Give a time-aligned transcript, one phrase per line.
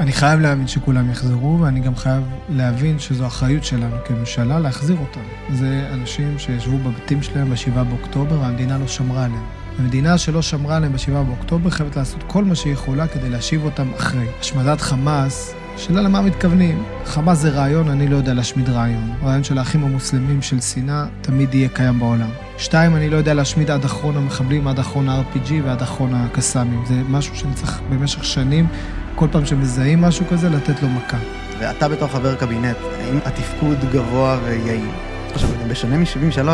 [0.00, 5.20] אני חייב להאמין שכולם יחזרו, ואני גם חייב להבין שזו אחריות שלנו כממשלה להחזיר אותם.
[5.54, 9.44] זה אנשים שישבו בבתים שלהם ב-7 באוקטובר, והמדינה לא שמרה עליהם.
[9.78, 13.88] המדינה שלא שמרה עליהם ב-7 באוקטובר חייבת לעשות כל מה שהיא יכולה כדי להשיב אותם
[13.96, 14.26] אחרי.
[14.40, 16.82] השמדת חמאס, שאלה למה מתכוונים.
[17.04, 19.12] חמאס זה רעיון, אני לא יודע להשמיד רעיון.
[19.22, 22.30] רעיון של האחים המוסלמים של שנאה תמיד יהיה קיים בעולם.
[22.58, 26.84] שתיים, אני לא יודע להשמיד עד אחרון המחבלים, עד אחרון ה-RPG ועד אחרון הקסאמים.
[26.86, 28.66] זה משהו שאני צריך במשך שנים,
[29.14, 31.16] כל פעם שמזהים משהו כזה, לתת לו מכה.
[31.58, 34.90] ואתה בתור חבר קבינט, האם התפקוד גבוה ויעיל?
[35.32, 36.48] עכשיו, בשונה מ-73,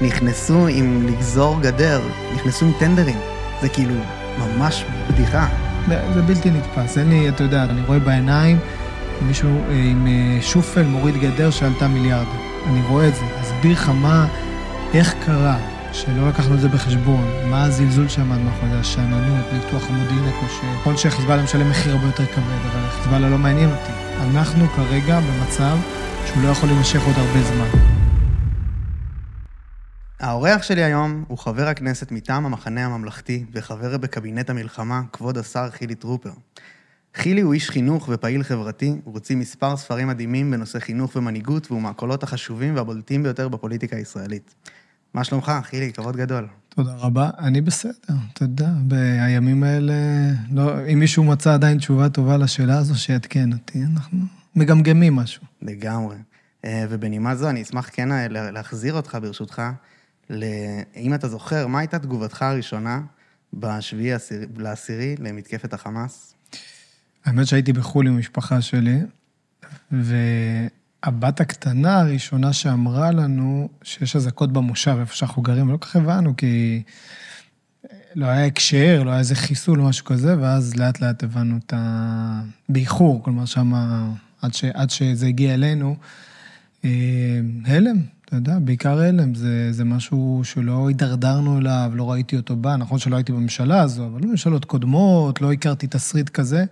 [0.00, 2.00] נכנסו עם לגזור גדר,
[2.34, 3.18] נכנסו עם טנדרים.
[3.60, 3.94] זה כאילו
[4.38, 5.48] ממש בדיחה.
[5.88, 6.98] זה בלתי נתפס.
[6.98, 8.58] אין לי, אתה יודע, אני רואה בעיניים
[9.26, 12.26] מישהו אה, עם אה, שופל מוריד גדר שעלתה מיליארד.
[12.66, 13.24] אני רואה את זה.
[13.40, 14.26] אסביר לך מה,
[14.94, 20.24] איך קרה שלא לקחנו את זה בחשבון, מה הזלזול שעמד מאחורי זה, השאננות, ניתוח המודיעין
[20.24, 20.74] הקשה.
[20.80, 23.92] נכון שחיזבאללה משלם מחיר הרבה יותר כבד, אבל חיזבאללה לא מעניין אותי.
[24.20, 25.76] אנחנו כרגע במצב
[26.26, 27.78] שהוא לא יכול להימשך עוד הרבה זמן.
[30.20, 35.94] האורח שלי היום הוא חבר הכנסת מטעם המחנה הממלכתי וחבר בקבינט המלחמה, כבוד השר חילי
[35.94, 36.32] טרופר.
[37.14, 41.82] חילי הוא איש חינוך ופעיל חברתי, הוא הוציא מספר ספרים מדהימים בנושא חינוך ומנהיגות, והוא
[41.82, 44.54] מהקולות החשובים והבולטים ביותר בפוליטיקה הישראלית.
[45.14, 45.92] מה שלומך, חילי?
[45.92, 46.46] כבוד גדול.
[46.68, 47.30] תודה רבה.
[47.38, 49.94] אני בסדר, אתה יודע, בימים האלה,
[50.50, 54.18] לא, אם מישהו מצא עדיין תשובה טובה לשאלה הזו, שיעדכן אותי, אנחנו
[54.56, 55.42] מגמגמים משהו.
[55.62, 56.16] לגמרי.
[56.64, 59.62] אה, ובנימה זו, אני אשמח כן אה, להחזיר אותך, ברשותך,
[60.96, 63.00] אם אתה זוכר, מה הייתה תגובתך הראשונה
[63.54, 64.10] בשביעי
[64.56, 66.34] לעשירי למתקפת החמאס?
[67.24, 69.00] האמת שהייתי בחו"ל עם המשפחה שלי,
[71.06, 76.36] והבת הקטנה הראשונה שאמרה לנו שיש אזעקות במושב, איפה שאנחנו גרים, ולא כל כך הבנו,
[76.36, 76.82] כי
[78.14, 81.72] לא היה הקשר, לא היה איזה חיסול או משהו כזה, ואז לאט לאט הבנו את
[81.76, 82.42] ה...
[82.68, 84.64] באיחור, כלומר, שמה, עד, ש...
[84.64, 85.96] עד שזה הגיע אלינו,
[86.84, 86.90] אה,
[87.66, 92.76] הלם, אתה יודע, בעיקר הלם, זה, זה משהו שלא הידרדרנו אליו, לא ראיתי אותו בא,
[92.76, 96.64] נכון שלא הייתי בממשלה הזו, אבל בממשלות קודמות, לא הכרתי תסריט כזה.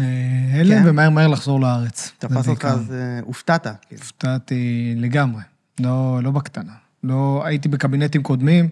[0.00, 0.88] אה, הלם, כן.
[0.88, 2.12] ומהר מהר לחזור לארץ.
[2.18, 3.66] תפס אותך, אז אה, הופתעת.
[3.90, 5.42] הופתעתי לגמרי,
[5.80, 6.72] לא, לא בקטנה.
[7.04, 8.68] לא, הייתי בקבינטים קודמים,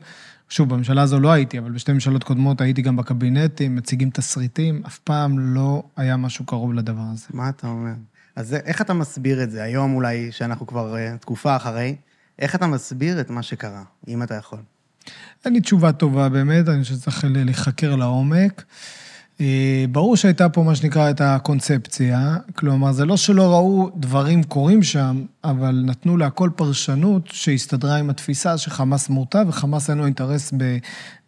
[0.49, 4.99] שוב, בממשלה הזו לא הייתי, אבל בשתי ממשלות קודמות הייתי גם בקבינטים, מציגים תסריטים, אף
[4.99, 7.27] פעם לא היה משהו קרוב לדבר הזה.
[7.31, 7.93] מה אתה אומר?
[8.37, 9.63] אז איך אתה מסביר את זה?
[9.63, 11.97] היום אולי, שאנחנו כבר uh, תקופה אחרי,
[12.39, 14.59] איך אתה מסביר את מה שקרה, אם אתה יכול?
[15.45, 18.63] אין לי תשובה טובה באמת, אני חושב שצריך להיחקר לעומק.
[19.41, 24.83] אה, ברור שהייתה פה מה שנקרא את הקונספציה, כלומר, זה לא שלא ראו דברים קורים
[24.83, 30.77] שם, אבל נתנו להכל פרשנות שהסתדרה עם התפיסה שחמאס מורתע וחמאס אין לו אינטרס ב,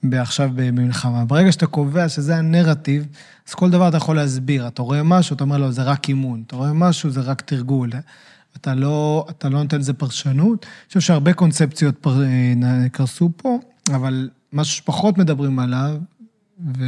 [0.02, 1.24] בעכשיו במלחמה.
[1.24, 3.06] ברגע שאתה קובע שזה הנרטיב,
[3.48, 4.66] אז כל דבר אתה יכול להסביר.
[4.66, 6.42] אתה רואה משהו, אתה אומר לו, זה רק אימון.
[6.46, 7.90] אתה רואה משהו, זה רק תרגול.
[8.56, 10.64] אתה לא, אתה לא נותן לזה פרשנות.
[10.64, 13.58] אני חושב שהרבה קונספציות פר, אה, קרסו פה,
[13.94, 15.96] אבל משהו שפחות מדברים עליו,
[16.78, 16.84] ו...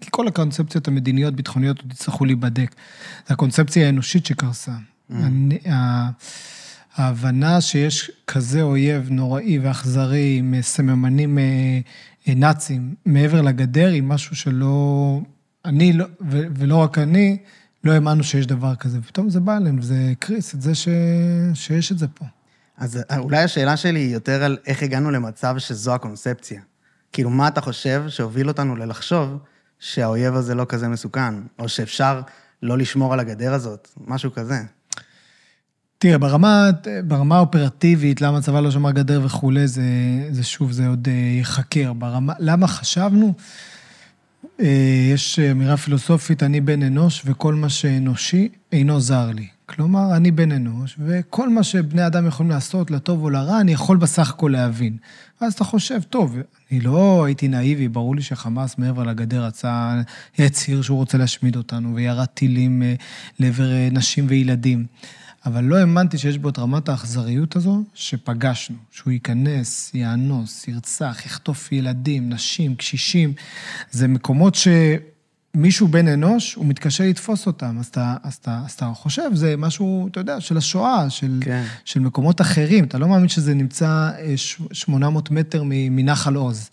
[0.00, 2.74] כי כל הקונספציות המדיניות, ביטחוניות, עוד יצטרכו להיבדק.
[3.26, 4.72] זה הקונספציה האנושית שקרסה.
[4.72, 5.14] Mm.
[5.14, 5.58] אני,
[6.96, 11.44] ההבנה שיש כזה אויב נוראי ואכזרי עם סממנים אה,
[12.28, 15.20] אה, נאצים מעבר לגדר, היא משהו שלא...
[15.64, 17.36] אני, לא, ו, ולא רק אני,
[17.84, 18.98] לא האמנו שיש דבר כזה.
[19.02, 20.88] ופתאום זה בא אלינו, וזה הקריס את זה ש,
[21.54, 22.24] שיש את זה פה.
[22.78, 26.60] אז אולי השאלה שלי היא יותר על איך הגענו למצב שזו הקונספציה.
[27.14, 29.38] כאילו, מה אתה חושב שהוביל אותנו ללחשוב
[29.78, 32.20] שהאויב הזה לא כזה מסוכן, או שאפשר
[32.62, 34.54] לא לשמור על הגדר הזאת, משהו כזה?
[35.98, 36.70] תראה, ברמה,
[37.04, 39.82] ברמה האופרטיבית, למה הצבא לא שמר גדר וכולי, זה,
[40.30, 41.92] זה שוב, זה עוד אה, ייחקר.
[42.38, 43.34] למה חשבנו?
[44.60, 49.46] אה, יש אמירה פילוסופית, אני בן אנוש וכל מה שאנושי אינו זר לי.
[49.66, 53.96] כלומר, אני בן אנוש, וכל מה שבני אדם יכולים לעשות, לטוב או לרע, אני יכול
[53.96, 54.96] בסך הכל להבין.
[55.40, 56.36] ואז אתה חושב, טוב,
[56.70, 60.00] אני לא הייתי נאיבי, ברור לי שחמאס מעבר לגדר רצה,
[60.38, 62.94] הצהיר שהוא רוצה להשמיד אותנו, וירד טילים אה,
[63.38, 64.86] לעבר אה, נשים וילדים.
[65.46, 71.72] אבל לא האמנתי שיש בו את רמת האכזריות הזו שפגשנו, שהוא ייכנס, יאנוס, ירצח, יחטוף
[71.72, 73.32] ילדים, נשים, קשישים.
[73.90, 74.54] זה מקומות
[75.54, 77.76] שמישהו בן אנוש, הוא מתקשה לתפוס אותם.
[77.78, 81.64] אז אתה, אז אתה, אז אתה חושב, זה משהו, אתה יודע, של השואה, של, כן.
[81.84, 82.84] של מקומות אחרים.
[82.84, 84.10] אתה לא מאמין שזה נמצא
[84.72, 86.70] 800 אה, מטר מנחל עוז.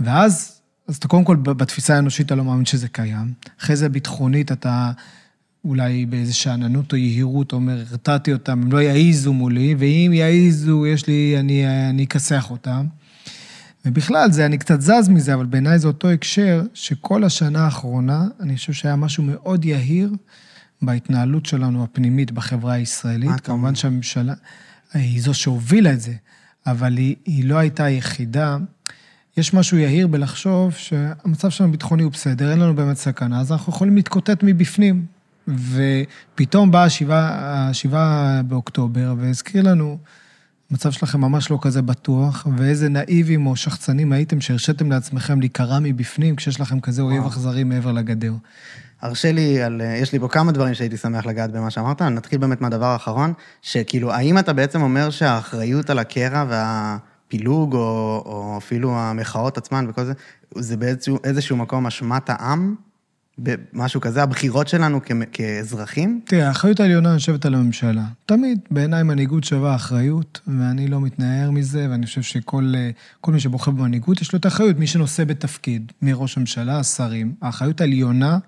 [0.00, 3.32] ואז, אז אתה קודם כל, בתפיסה האנושית אתה לא מאמין שזה קיים.
[3.60, 4.92] אחרי זה ביטחונית אתה...
[5.64, 11.06] אולי באיזה שאננות או יהירות, אומר, הרתעתי אותם, הם לא יעיזו מולי, ואם יעיזו, יש
[11.06, 12.86] לי, אני, אני אכסח אותם.
[13.84, 18.56] ובכלל, זה, אני קצת זז מזה, אבל בעיניי זה אותו הקשר, שכל השנה האחרונה, אני
[18.56, 20.12] חושב שהיה משהו מאוד יהיר
[20.82, 23.30] בהתנהלות שלנו הפנימית בחברה הישראלית.
[23.40, 24.34] כמובן שהממשלה
[24.94, 26.12] היא זו שהובילה את זה,
[26.66, 28.56] אבל היא, היא לא הייתה היחידה.
[29.36, 33.72] יש משהו יהיר בלחשוב שהמצב שלנו הביטחוני הוא בסדר, אין לנו באמת סכנה, אז אנחנו
[33.72, 35.06] יכולים להתקוטט מבפנים.
[35.48, 39.98] ופתאום בא השבעה, השבעה באוקטובר והזכיר לנו,
[40.70, 46.36] המצב שלכם ממש לא כזה בטוח, ואיזה נאיבים או שחצנים הייתם שהרשיתם לעצמכם להיקרע מבפנים
[46.36, 47.26] כשיש לכם כזה אויב.
[47.26, 48.32] אכזרי מעבר לגדר.
[49.02, 52.60] הרשה לי, על, יש לי פה כמה דברים שהייתי שמח לגעת במה שאמרת, נתחיל באמת
[52.60, 53.32] מהדבר האחרון,
[53.62, 60.04] שכאילו, האם אתה בעצם אומר שהאחריות על הקרע והפילוג, או, או אפילו המחאות עצמן וכל
[60.04, 60.12] זה,
[60.54, 62.74] זה באיזשהו איזשהו מקום אשמת העם?
[63.72, 65.00] משהו כזה, הבחירות שלנו
[65.32, 66.20] כאזרחים?
[66.24, 68.04] תראה, האחריות העליונה יושבת על הממשלה.
[68.26, 72.90] תמיד, בעיניי מנהיגות שווה אחריות, ואני לא מתנער מזה, ואני חושב שכל אה,
[73.32, 78.38] מי שבוחר במנהיגות, יש לו את האחריות, מי שנושא בתפקיד, מראש הממשלה, השרים, האחריות העליונה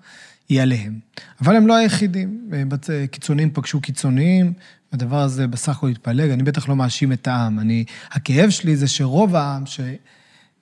[0.49, 0.99] היא עליהם.
[1.41, 4.53] אבל הם לא היחידים, אה, בצ- קיצוניים פגשו קיצוניים,
[4.93, 7.59] הדבר הזה בסך הכל התפלג, אני בטח לא מאשים את העם.
[7.59, 9.79] אני, הכאב שלי זה שרוב העם, ש...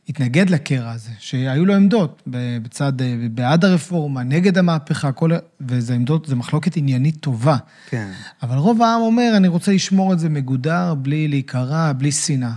[0.09, 2.93] התנגד לקרע הזה, שהיו לו עמדות בצד,
[3.31, 5.31] בעד הרפורמה, נגד המהפכה, כל,
[5.61, 7.57] וזה עמדות, זה מחלוקת עניינית טובה.
[7.89, 8.11] כן.
[8.43, 12.53] אבל רוב העם אומר, אני רוצה לשמור את זה מגודר, בלי להיקרע, בלי שנאה.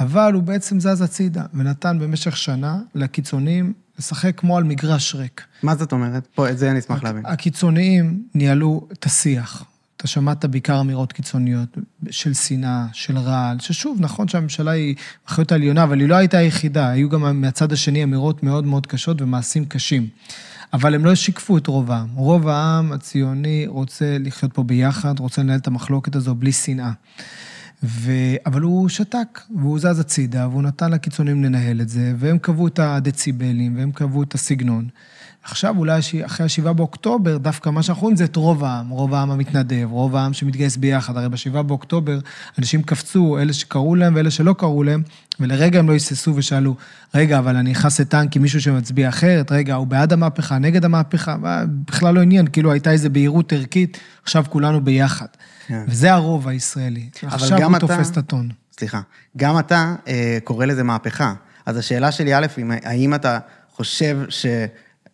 [0.00, 5.46] אבל הוא בעצם זז הצידה, ונתן במשך שנה לקיצונים לשחק כמו על מגרש ריק.
[5.62, 6.26] מה זאת אומרת?
[6.34, 7.26] פה, את זה אני אשמח להבין.
[7.26, 9.64] הקיצוניים ניהלו את השיח.
[10.02, 11.78] אתה שמעת בעיקר אמירות קיצוניות
[12.10, 14.94] של שנאה, של רעל, ששוב, נכון שהממשלה היא
[15.28, 19.22] אחריות העליונה, אבל היא לא הייתה היחידה, היו גם מהצד השני אמירות מאוד מאוד קשות
[19.22, 20.08] ומעשים קשים.
[20.72, 22.08] אבל הם לא שיקפו את רוב העם.
[22.14, 26.92] רוב העם הציוני רוצה לחיות פה ביחד, רוצה לנהל את המחלוקת הזו בלי שנאה.
[27.82, 28.12] ו...
[28.46, 32.78] אבל הוא שתק, והוא זז הצידה, והוא נתן לקיצונים לנהל את זה, והם קבעו את
[32.78, 34.88] הדציבלים, והם קבעו את הסגנון.
[35.44, 39.30] עכשיו, אולי אחרי השבעה באוקטובר, דווקא מה שאנחנו רואים זה את רוב העם, רוב העם
[39.30, 41.16] המתנדב, רוב העם שמתגייס ביחד.
[41.16, 42.18] הרי בשבעה באוקטובר
[42.58, 45.02] אנשים קפצו, אלה שקראו להם ואלה שלא קראו להם,
[45.40, 46.76] ולרגע הם לא היססו ושאלו,
[47.14, 51.36] רגע, אבל אני נכנס לטנק עם מישהו שמצביע אחרת, רגע, הוא בעד המהפכה, נגד המהפכה,
[51.64, 55.26] בכלל לא עניין, כאילו הייתה איזו בהירות ערכית, עכשיו כולנו ביחד.
[55.66, 55.84] כן.
[55.88, 57.08] וזה הרוב הישראלי.
[57.22, 57.86] עכשיו הוא אתה...
[57.86, 58.48] תופס את הטון.
[58.78, 59.00] סליחה,
[59.36, 61.34] גם אתה אה, קורא לזה מהפכה.
[61.66, 62.46] אז השאלה שלי, א',
[62.84, 63.38] האם אתה
[63.76, 64.46] חושב ש...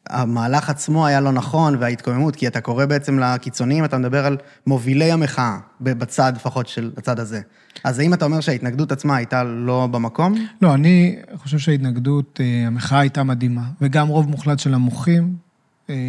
[0.08, 5.12] המהלך עצמו היה לא נכון, וההתקוממות, כי אתה קורא בעצם לקיצוניים, אתה מדבר על מובילי
[5.12, 7.40] המחאה, בצד לפחות של הצד הזה.
[7.84, 10.34] אז האם אתה אומר שההתנגדות עצמה הייתה לא במקום?
[10.62, 15.36] לא, אני חושב שההתנגדות, המחאה הייתה מדהימה, וגם רוב מוחלט של המוחים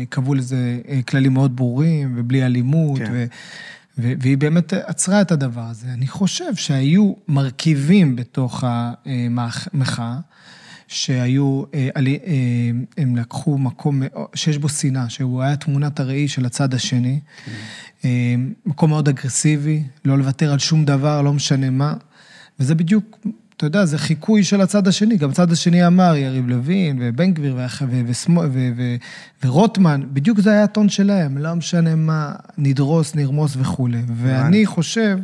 [0.10, 3.12] קבעו לזה כללים מאוד ברורים, ובלי אלימות, כן.
[3.12, 3.26] ו...
[3.98, 5.88] והיא באמת עצרה את הדבר הזה.
[5.94, 10.18] אני חושב שהיו מרכיבים בתוך המחאה,
[10.92, 11.64] שהיו,
[12.98, 14.02] הם לקחו מקום
[14.36, 17.20] שיש בו שנאה, שהוא היה תמונת הראי של הצד השני.
[18.66, 21.94] מקום מאוד אגרסיבי, לא לוותר על שום דבר, לא משנה מה.
[22.60, 23.20] וזה בדיוק,
[23.58, 25.18] אתה יודע, זה חיקוי של הצד השני.
[25.18, 27.58] גם הצד השני אמר, יריב לוין ובן גביר
[29.44, 34.02] ורוטמן, בדיוק זה היה הטון שלהם, לא משנה מה, נדרוס, נרמוס וכולי.
[34.16, 35.18] ואני חושב...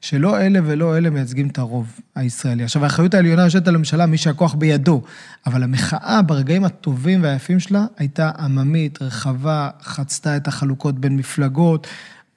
[0.00, 2.64] שלא אלה ולא אלה מייצגים את הרוב הישראלי.
[2.64, 5.02] עכשיו, האחריות העליונה יושבת על הממשלה, מי שהכוח בידו,
[5.46, 11.86] אבל המחאה ברגעים הטובים והיפים שלה הייתה עממית, רחבה, חצתה את החלוקות בין מפלגות,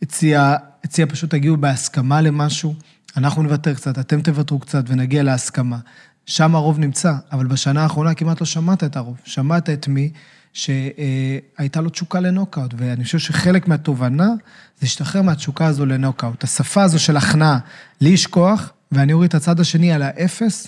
[0.02, 2.74] הציעה, הציע פשוט תגיעו בהסכמה למשהו,
[3.18, 5.77] אנחנו נוותר קצת, אתם תוותרו קצת ונגיע להסכמה.
[6.25, 9.18] שם הרוב נמצא, אבל בשנה האחרונה כמעט לא שמעת את הרוב.
[9.24, 10.12] שמעת את מי
[10.53, 16.43] שהייתה לו תשוקה לנוקאוט, ואני חושב שחלק מהתובנה זה להשתחרר מהתשוקה הזו לנוקאוט.
[16.43, 17.60] השפה הזו של הכנעה,
[18.01, 20.67] לי יש כוח, ואני אוריד את הצד השני על האפס,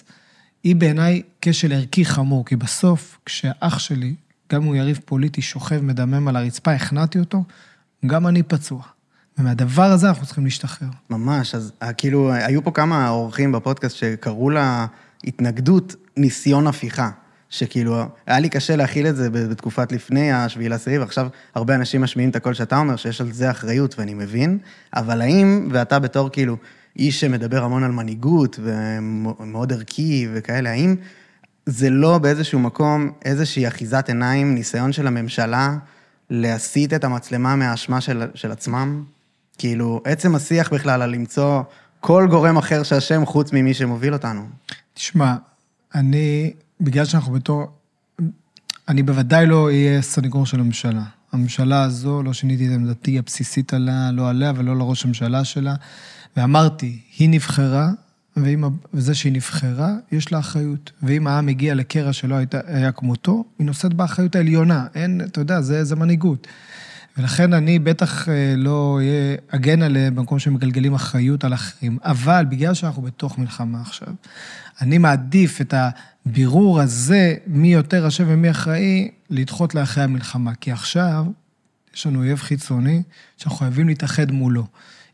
[0.63, 4.15] היא בעיניי כשל ערכי חמור, כי בסוף, כשאח שלי,
[4.51, 7.43] גם אם הוא יריב פוליטי, שוכב, מדמם על הרצפה, הכנעתי אותו,
[8.05, 8.81] גם אני פצוע.
[9.37, 10.87] ומהדבר הזה אנחנו צריכים להשתחרר.
[11.09, 14.49] ממש, אז כאילו, היו פה כמה אורחים בפודקאסט שקראו
[15.23, 17.09] להתנגדות ניסיון הפיכה.
[17.53, 22.29] שכאילו, היה לי קשה להכיל את זה בתקופת לפני השביעי לעשירי, ועכשיו הרבה אנשים משמיעים
[22.29, 24.57] את הקול שאתה אומר, שיש על זה אחריות, ואני מבין,
[24.95, 26.57] אבל האם, ואתה בתור כאילו
[26.95, 30.95] איש שמדבר המון על מנהיגות, ומאוד ערכי וכאלה, האם
[31.65, 35.77] זה לא באיזשהו מקום איזושהי אחיזת עיניים, ניסיון של הממשלה
[36.29, 39.03] להסיט את המצלמה מהאשמה של, של עצמם?
[39.57, 41.61] כאילו, עצם השיח בכלל על למצוא
[41.99, 44.41] כל גורם אחר שאשם חוץ ממי שמוביל אותנו.
[44.93, 45.35] תשמע,
[45.95, 47.71] אני בגלל שאנחנו בתור...
[48.87, 51.03] אני בוודאי לא אהיה סניגור של הממשלה.
[51.31, 55.75] הממשלה הזו, לא שיניתי את עמדתי הבסיסית עליה, לא עליה ולא לראש הממשלה שלה.
[56.37, 57.89] ואמרתי, היא נבחרה
[58.37, 58.63] ואם,
[58.93, 60.91] וזה שהיא נבחרה, יש לה אחריות.
[61.03, 64.87] ואם העם הגיע לקרע שלא הייתה, היה כמותו, היא נושאת באחריות העליונה.
[64.95, 66.47] אין, אתה יודע, זה, זה מנהיגות.
[67.17, 68.99] ולכן אני בטח אה, לא
[69.47, 71.97] אגן עליהם במקום שמגלגלים אחריות על אחרים.
[72.03, 74.13] אבל בגלל שאנחנו בתוך מלחמה עכשיו,
[74.81, 80.55] אני מעדיף את הבירור הזה, מי יותר אשם ומי אחראי, לדחות לאחרי המלחמה.
[80.55, 81.25] כי עכשיו
[81.95, 83.03] יש לנו אויב חיצוני
[83.37, 84.65] שאנחנו חייבים להתאחד מולו.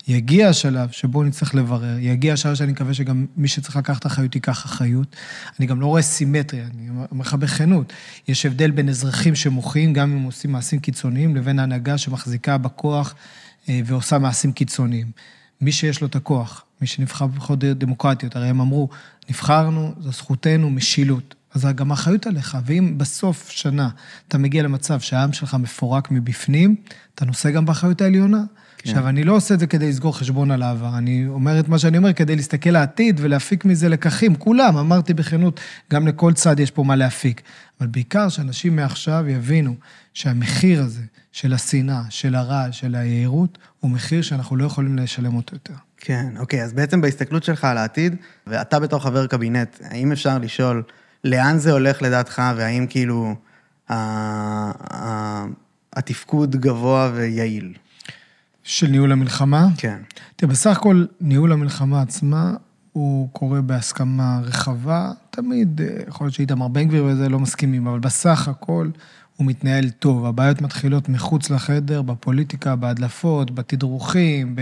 [0.08, 4.65] יגיע השלב שבו נצטרך לברר, יגיע השלב שאני מקווה שגם מי שצריך לקחת אחריות ייקח
[4.65, 5.15] אחריות.
[5.60, 7.94] אני גם לא רואה סימטריה, אני אומר לך בכנות.
[8.27, 13.15] יש הבדל בין אזרחים שמוחים, גם אם עושים מעשים קיצוניים, לבין הנהגה שמחזיקה בכוח
[13.70, 15.12] אה, ועושה מעשים קיצוניים.
[15.62, 18.89] מי שיש לו את הכוח, מי שנבחר בבחירות דמוקרטיות, הרי הם אמרו,
[19.29, 21.36] נבחרנו, זו זכותנו, משילות.
[21.53, 23.89] אז גם האחריות עליך, ואם בסוף שנה
[24.27, 26.75] אתה מגיע למצב שהעם שלך מפורק מבפנים,
[27.15, 28.44] אתה נושא גם באחריות העליונה.
[28.81, 28.89] כן.
[28.89, 31.79] עכשיו, אני לא עושה את זה כדי לסגור חשבון על העבר, אני אומר את מה
[31.79, 34.36] שאני אומר כדי להסתכל לעתיד ולהפיק מזה לקחים.
[34.36, 35.59] כולם, אמרתי בכנות,
[35.91, 37.41] גם לכל צד יש פה מה להפיק.
[37.79, 39.75] אבל בעיקר שאנשים מעכשיו יבינו
[40.13, 45.55] שהמחיר הזה של השנאה, של הרעל, של היהירות, הוא מחיר שאנחנו לא יכולים לשלם אותו
[45.55, 45.74] יותר.
[45.98, 48.15] כן, אוקיי, אז בעצם בהסתכלות שלך על העתיד,
[48.48, 50.83] ואתה בתור חבר קבינט, האם אפשר לשאול
[51.24, 53.36] לאן זה הולך לדעתך, והאם כאילו
[55.93, 57.74] התפקוד גבוה ויעיל?
[58.69, 59.67] של ניהול המלחמה?
[59.77, 59.97] כן.
[60.35, 62.53] תראה, בסך הכל, ניהול המלחמה עצמה,
[62.93, 65.11] הוא קורה בהסכמה רחבה.
[65.29, 68.89] תמיד, אה, יכול להיות שאיתמר בן גביר וזה לא מסכימים, אבל בסך הכל
[69.35, 70.25] הוא מתנהל טוב.
[70.25, 74.55] הבעיות מתחילות מחוץ לחדר, בפוליטיקה, בהדלפות, בתדרוכים,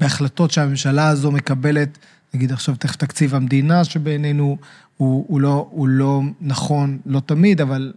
[0.00, 1.98] בהחלטות שהממשלה הזו מקבלת,
[2.34, 4.56] נגיד עכשיו תכף תקציב המדינה, שבעינינו
[4.96, 7.92] הוא, הוא, לא, הוא לא נכון, לא תמיד, אבל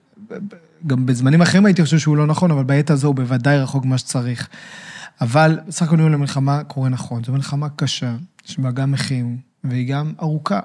[0.87, 3.97] גם בזמנים אחרים הייתי חושב שהוא לא נכון, אבל בעת הזו הוא בוודאי רחוק ממה
[3.97, 4.49] שצריך.
[5.21, 7.23] אבל בסך הכל ניהול המלחמה קורה נכון.
[7.23, 8.15] זו מלחמה קשה,
[8.47, 10.59] יש בה גם מחירים, והיא גם ארוכה.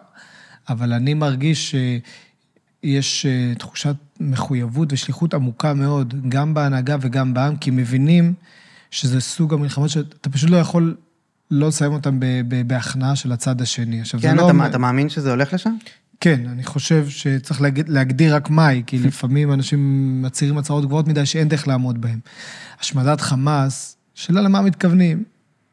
[0.68, 1.74] אבל אני מרגיש
[2.82, 8.34] שיש אה, תחושת מחויבות ושליחות עמוקה מאוד, גם בהנהגה וגם בעם, כי מבינים
[8.90, 10.96] שזה סוג המלחמות שאתה פשוט לא יכול
[11.50, 12.18] לא לסיים אותן
[12.66, 14.00] בהכנעה של הצד השני.
[14.00, 14.48] עכשיו, כן, זה לא...
[14.52, 15.76] כן, אתה, אתה מאמין שזה הולך לשם?
[16.20, 21.26] כן, אני חושב שצריך להגד, להגדיר רק מהי, כי לפעמים אנשים מצהירים הצהרות גבוהות מדי
[21.26, 22.18] שאין דרך לעמוד בהן.
[22.80, 25.24] השמדת חמאס שאלה למה מתכוונים.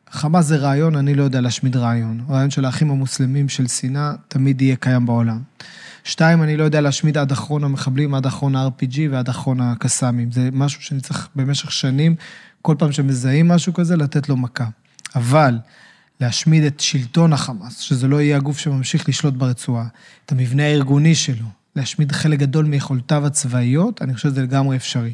[0.10, 2.26] חמאס זה רעיון, אני לא יודע להשמיד רעיון.
[2.30, 5.42] רעיון של האחים המוסלמים של שנאה תמיד יהיה קיים בעולם.
[6.04, 10.32] שתיים, אני לא יודע להשמיד עד אחרון המחבלים, עד אחרון ה-RPG ועד אחרון הקסאמים.
[10.32, 12.16] זה משהו שאני צריך במשך שנים,
[12.62, 14.68] כל פעם שמזהים משהו כזה, לתת לו מכה.
[15.16, 15.58] אבל
[16.22, 19.88] להשמיד את שלטון החמאס, שזה לא יהיה הגוף שממשיך לשלוט ברצועה,
[20.26, 25.14] את המבנה הארגוני שלו, להשמיד חלק גדול מיכולותיו הצבאיות, אני חושב שזה לגמרי אפשרי.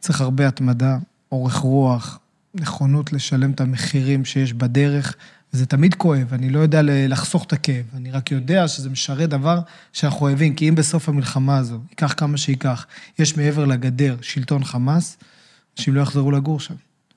[0.00, 0.98] צריך הרבה התמדה,
[1.32, 2.18] אורך רוח,
[2.54, 5.16] נכונות לשלם את המחירים שיש בדרך,
[5.52, 9.60] וזה תמיד כואב, אני לא יודע לחסוך את הכאב, אני רק יודע שזה משרת דבר
[9.92, 12.86] שאנחנו אוהבים, כי אם בסוף המלחמה הזו, ייקח כמה שייקח,
[13.18, 15.16] יש מעבר לגדר שלטון חמאס,
[15.78, 16.74] אנשים לא יחזרו לגור שם.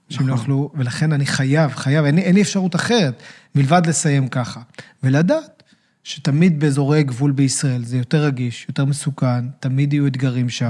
[0.10, 0.42] אנשים לא נכון.
[0.42, 3.24] יוכלו, ולכן אני חייב, חייב, אין אין לי אפשרות אחרת
[3.56, 4.62] מלבד לסיים ככה.
[5.04, 5.64] ולדעת
[6.04, 10.70] שתמיד באזורי גבול בישראל זה יותר רגיש, יותר מסוכן, תמיד יהיו אתגרים שם.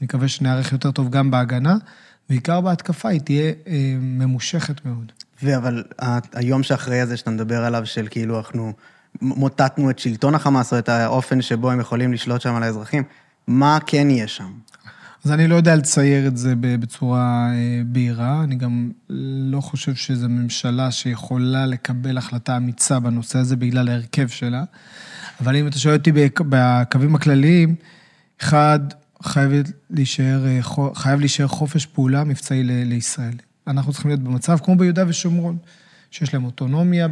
[0.00, 1.76] אני מקווה שנערך יותר טוב גם בהגנה,
[2.32, 5.12] בעיקר בהתקפה היא תהיה אה, ממושכת מאוד.
[5.56, 5.82] אבל
[6.32, 8.72] היום שאחרי הזה שאתה מדבר עליו, של כאילו אנחנו
[9.22, 13.02] מוטטנו את שלטון החמאס, או את האופן שבו הם יכולים לשלוט שם על האזרחים,
[13.46, 14.50] מה כן יהיה שם?
[15.24, 18.90] אז אני לא יודע לצייר את זה בצורה אה, בהירה, אני גם
[19.52, 24.64] לא חושב שזו ממשלה שיכולה לקבל החלטה אמיצה בנושא הזה בגלל ההרכב שלה.
[25.40, 26.12] אבל אם אתה שואל אותי
[26.48, 27.74] בקווים הכלליים,
[28.40, 28.80] אחד,
[29.22, 29.50] חייב
[29.90, 30.60] להישאר, אה,
[30.94, 33.34] חייב להישאר חופש פעולה מבצעי לישראל.
[33.66, 35.56] אנחנו צריכים להיות במצב כמו ביהודה ושומרון,
[36.10, 37.08] שיש להם אוטונומיה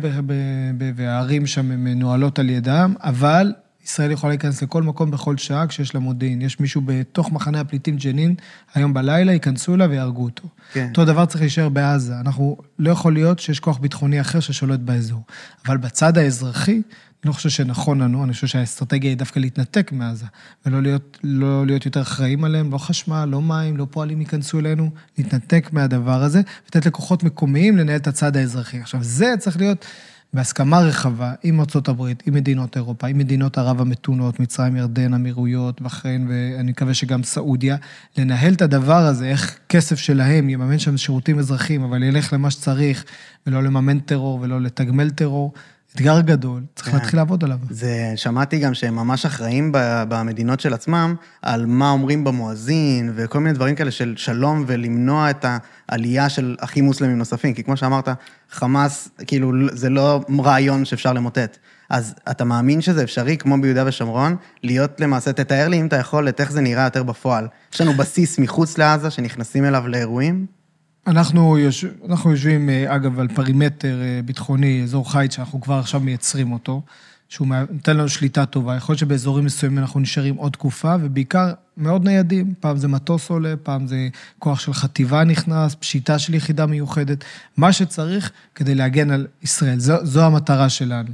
[0.96, 3.52] והערים שם מנוהלות על ידם, אבל
[3.84, 6.42] ישראל יכולה להיכנס לכל מקום בכל שעה כשיש לה מודיעין.
[6.42, 8.34] יש מישהו בתוך מחנה הפליטים ג'נין,
[8.74, 10.48] היום בלילה, ייכנסו אליו ויהרגו אותו.
[10.72, 10.88] כן.
[10.88, 12.20] אותו דבר צריך להישאר בעזה.
[12.20, 15.22] אנחנו, לא יכול להיות שיש כוח ביטחוני אחר ששולט באזור.
[15.66, 16.82] אבל בצד האזרחי,
[17.24, 20.26] לא חושב שנכון לנו, אני חושב שהאסטרטגיה היא דווקא להתנתק מעזה,
[20.66, 24.90] ולא להיות, לא להיות יותר אחראים עליהם, לא חשמל, לא מים, לא פועלים ייכנסו אלינו,
[25.18, 28.78] להתנתק מהדבר הזה, ולתת לכוחות מקומיים לנהל את הצד האזרחי.
[28.78, 29.86] עכשיו, זה צריך להיות
[30.32, 36.26] בהסכמה רחבה עם ארה"ב, עם מדינות אירופה, עם מדינות ערב המתונות, מצרים, ירדן, אמירויות, בחריין,
[36.30, 37.76] ואני מקווה שגם סעודיה,
[38.18, 43.04] לנהל את הדבר הזה, איך כסף שלהם יממן שם שירותים אזרחיים, אבל ילך למה שצריך,
[43.46, 45.52] ולא לממן טרור ולא לתגמל טרור.
[45.94, 46.96] אתגר גדול, צריך כן.
[46.96, 47.58] להתחיל לעבוד עליו.
[47.70, 49.70] זה, שמעתי גם שהם ממש אחראים
[50.08, 55.44] במדינות של עצמם, על מה אומרים במואזין, וכל מיני דברים כאלה של שלום, ולמנוע את
[55.88, 57.54] העלייה של אחים מוסלמים נוספים.
[57.54, 58.08] כי כמו שאמרת,
[58.50, 61.56] חמאס, כאילו, זה לא רעיון שאפשר למוטט.
[61.90, 66.28] אז אתה מאמין שזה אפשרי, כמו ביהודה ושומרון, להיות למעשה, תתאר לי אם אתה יכול,
[66.28, 67.48] את איך זה נראה יותר בפועל.
[67.74, 70.59] יש לנו בסיס מחוץ לעזה שנכנסים אליו לאירועים?
[71.06, 71.84] אנחנו, יוש...
[72.08, 76.82] אנחנו יושבים, אה, אגב, על פרימטר אה, ביטחוני, אזור חיץ, שאנחנו כבר עכשיו מייצרים אותו,
[77.28, 78.76] שהוא נותן לנו שליטה טובה.
[78.76, 82.54] יכול להיות שבאזורים מסוימים אנחנו נשארים עוד תקופה, ובעיקר מאוד ניידים.
[82.60, 87.24] פעם זה מטוס עולה, פעם זה כוח של חטיבה נכנס, פשיטה של יחידה מיוחדת,
[87.56, 89.78] מה שצריך כדי להגן על ישראל.
[89.78, 91.10] זו, זו המטרה שלנו.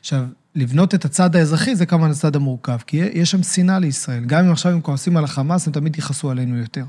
[0.00, 4.24] עכשיו, לבנות את הצד האזרחי זה כמובן הצד המורכב, כי יש שם שנאה לישראל.
[4.24, 6.84] גם אם עכשיו הם כועסים על החמאס, הם תמיד יכעסו עלינו יותר.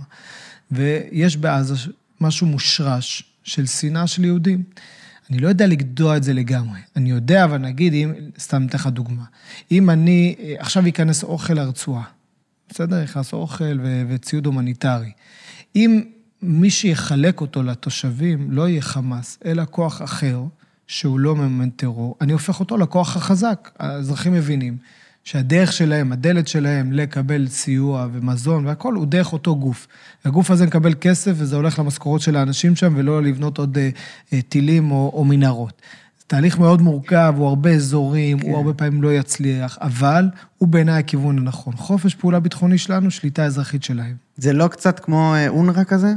[0.72, 1.76] ויש בעזה
[2.22, 4.64] משהו מושרש של שנאה של יהודים.
[5.30, 6.80] אני לא יודע לגדוע את זה לגמרי.
[6.96, 9.24] אני יודע, אבל נגיד, אם, סתם אתן לך דוגמה.
[9.72, 12.04] אם אני, עכשיו ייכנס אוכל לרצועה,
[12.70, 13.04] בסדר?
[13.04, 15.12] יכנס אוכל ו- וציוד הומניטרי.
[15.76, 16.02] אם
[16.42, 20.44] מי שיחלק אותו לתושבים לא יהיה חמאס, אלא כוח אחר,
[20.88, 23.70] שהוא לא מממן טרור, אני הופך אותו לכוח החזק.
[23.80, 24.78] האזרחים מבינים
[25.24, 29.88] שהדרך שלהם, הדלת שלהם לקבל סיוע ומזון והכול, הוא דרך אותו גוף.
[30.26, 33.90] הגוף הזה מקבל כסף וזה הולך למשכורות של האנשים שם, ולא לבנות עוד אה,
[34.34, 35.82] אה, טילים או, או מנהרות.
[36.20, 38.48] זה תהליך מאוד מורכב, הוא הרבה אזורים, כן.
[38.48, 41.76] הוא הרבה פעמים לא יצליח, אבל הוא בעיניי הכיוון הנכון.
[41.76, 44.16] חופש פעולה ביטחוני שלנו, שליטה אזרחית שלהם.
[44.38, 46.14] זה לא קצת כמו אה, אונר"א כזה?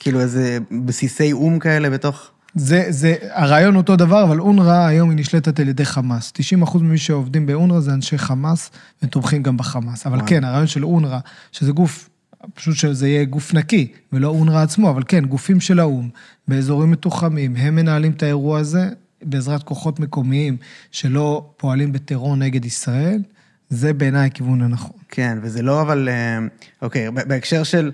[0.00, 2.30] כאילו איזה בסיסי או"ם כאלה בתוך...
[2.54, 6.32] זה, זה, הרעיון אותו דבר, אבל אונר"א היום היא נשלטת על ידי חמאס.
[6.64, 8.70] 90% ממי שעובדים באונר"א זה אנשי חמאס,
[9.02, 10.06] ותומכים גם בחמאס.
[10.06, 10.28] אבל וואי.
[10.28, 11.18] כן, הרעיון של אונר"א,
[11.52, 12.08] שזה גוף,
[12.54, 16.08] פשוט שזה יהיה גוף נקי, ולא אונר"א עצמו, אבל כן, גופים של האו"ם,
[16.48, 18.88] באזורים מתוחמים, הם מנהלים את האירוע הזה
[19.22, 20.56] בעזרת כוחות מקומיים
[20.90, 23.22] שלא פועלים בטרור נגד ישראל,
[23.70, 24.96] זה בעיניי הכיוון הנכון.
[25.08, 26.38] כן, וזה לא אבל, אה,
[26.82, 27.90] אוקיי, בהקשר של...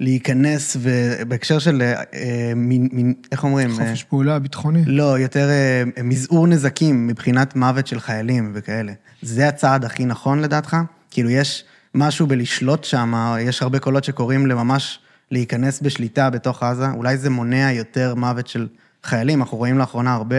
[0.00, 3.70] להיכנס, ובהקשר של אה, מין, מין, איך אומרים?
[3.70, 4.82] חופש אה, פעולה ביטחוני?
[4.86, 8.92] לא, יותר אה, מזעור נזקים מבחינת מוות של חיילים וכאלה.
[9.22, 10.76] זה הצעד הכי נכון לדעתך?
[11.10, 14.98] כאילו, יש משהו בלשלוט שם, יש הרבה קולות שקוראים לממש
[15.30, 18.68] להיכנס בשליטה בתוך עזה, אולי זה מונע יותר מוות של
[19.04, 20.36] חיילים, אנחנו רואים לאחרונה הרבה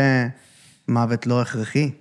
[0.87, 1.91] מוות לא הכרחי.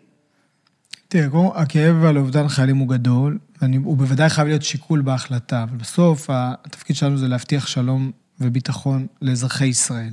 [1.09, 6.27] תראה, הכאב על אובדן חיילים הוא גדול, והוא בוודאי חייב להיות שיקול בהחלטה, אבל בסוף
[6.31, 10.11] התפקיד שלנו זה להבטיח שלום וביטחון לאזרחי ישראל.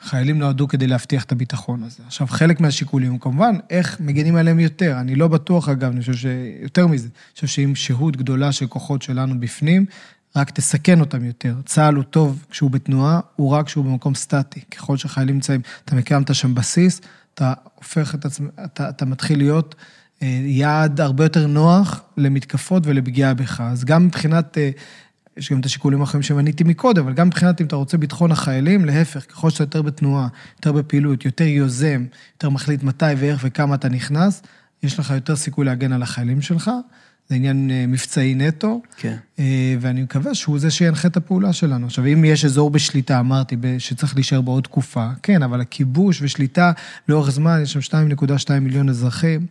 [0.00, 2.02] חיילים נועדו כדי להבטיח את הביטחון הזה.
[2.06, 5.00] עכשיו, חלק מהשיקולים הוא כמובן איך מגנים עליהם יותר.
[5.00, 9.02] אני לא בטוח, אגב, אני חושב שיותר מזה, אני חושב שאם שהות גדולה של כוחות
[9.02, 9.86] שלנו בפנים,
[10.36, 11.54] רק תסכן אותם יותר.
[11.64, 14.60] צה"ל הוא טוב כשהוא בתנועה, הוא רע כשהוא במקום סטטי.
[14.60, 17.00] ככל שחיילים נמצאים, אתה מקיימת שם בסיס,
[17.34, 19.74] אתה הופך את עצמך, אתה, אתה מתחיל להיות
[20.22, 23.60] יעד הרבה יותר נוח למתקפות ולפגיעה בך.
[23.60, 24.70] אז גם מבחינת, אה,
[25.36, 28.84] יש גם את השיקולים האחרים שמניתי מקודם, אבל גם מבחינת אם אתה רוצה ביטחון החיילים,
[28.84, 33.88] להפך, ככל שאתה יותר בתנועה, יותר בפעילות, יותר יוזם, יותר מחליט מתי ואיך וכמה אתה
[33.88, 34.42] נכנס,
[34.82, 36.70] יש לך יותר סיכוי להגן על החיילים שלך.
[37.28, 39.16] זה עניין אה, מבצעי נטו, כן.
[39.80, 41.86] ואני מקווה שהוא זה שינחה את הפעולה שלנו.
[41.86, 46.72] עכשיו, אם יש אזור בשליטה, אמרתי, שצריך להישאר בעוד תקופה, כן, אבל הכיבוש ושליטה
[47.08, 49.46] לאורך זמן, יש שם 2.2 מיליון אזרחים.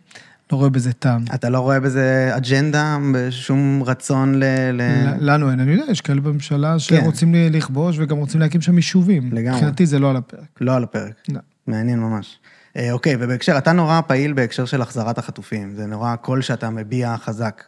[0.51, 1.23] לא רואה בזה טעם.
[1.33, 2.97] אתה לא רואה בזה אג'נדה,
[3.29, 4.43] שום רצון ל...
[4.73, 4.81] ל...
[5.19, 6.79] לנו אין, אני יודע, יש כאלה בממשלה.
[6.79, 7.53] שרוצים כן.
[7.53, 9.29] לכבוש וגם רוצים להקים שם יישובים.
[9.33, 9.57] לגמרי.
[9.57, 10.61] מבחינתי זה לא על הפרק.
[10.61, 11.13] לא על הפרק.
[11.29, 11.39] לא.
[11.67, 12.39] מעניין ממש.
[12.77, 17.15] אה, אוקיי, ובהקשר, אתה נורא פעיל בהקשר של החזרת החטופים, זה נורא קול שאתה מביע
[17.17, 17.63] חזק.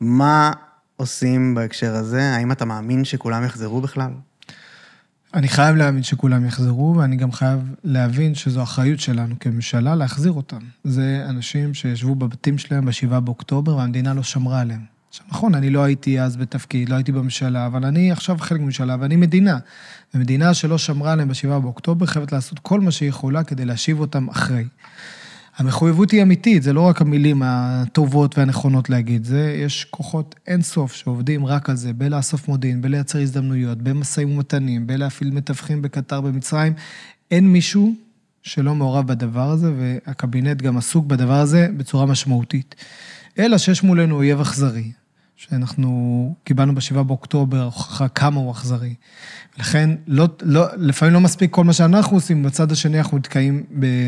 [0.00, 0.52] מה
[0.96, 2.22] עושים בהקשר הזה?
[2.22, 4.10] האם אתה מאמין שכולם יחזרו בכלל?
[5.34, 10.58] אני חייב להאמין שכולם יחזרו, ואני גם חייב להבין שזו אחריות שלנו כממשלה להחזיר אותם.
[10.84, 14.80] זה אנשים שישבו בבתים שלהם ב-7 באוקטובר, והמדינה לא שמרה עליהם.
[15.08, 18.96] עכשיו, נכון, אני לא הייתי אז בתפקיד, לא הייתי בממשלה, אבל אני עכשיו חלק מממשלה,
[19.00, 19.58] ואני מדינה.
[20.14, 24.28] ומדינה שלא שמרה עליהם ב-7 באוקטובר חייבת לעשות כל מה שהיא יכולה כדי להשיב אותם
[24.28, 24.64] אחרי.
[25.60, 31.46] המחויבות היא אמיתית, זה לא רק המילים הטובות והנכונות להגיד, זה, יש כוחות אינסוף שעובדים
[31.46, 36.72] רק על זה, בלאסוף מודיעין, בלייצר הזדמנויות, במשאים ומתנים, בלהפעיל מתווכים בקטר, במצרים.
[37.30, 37.94] אין מישהו
[38.42, 42.74] שלא מעורב בדבר הזה, והקבינט גם עסוק בדבר הזה בצורה משמעותית.
[43.38, 44.90] אלא שיש מולנו אויב אכזרי,
[45.48, 48.94] שאנחנו קיבלנו ב-7 באוקטובר, הוכחה כמה הוא אכזרי.
[49.58, 53.62] לכן, לא, לא, לפעמים לא מספיק כל מה שאנחנו עושים, בצד השני אנחנו נתקעים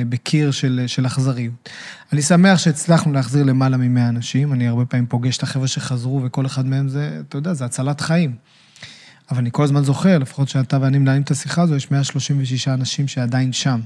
[0.09, 1.68] בקיר של, של אכזריות.
[2.12, 6.47] אני שמח שהצלחנו להחזיר למעלה מ-100 אנשים, אני הרבה פעמים פוגש את החבר'ה שחזרו, וכל
[6.47, 8.37] אחד מהם זה, אתה יודע, זה הצלת חיים.
[9.31, 13.09] אבל אני כל הזמן זוכר, לפחות שאתה ואני מנהלים את השיחה הזו, יש 136 אנשים
[13.09, 13.81] שעדיין שם.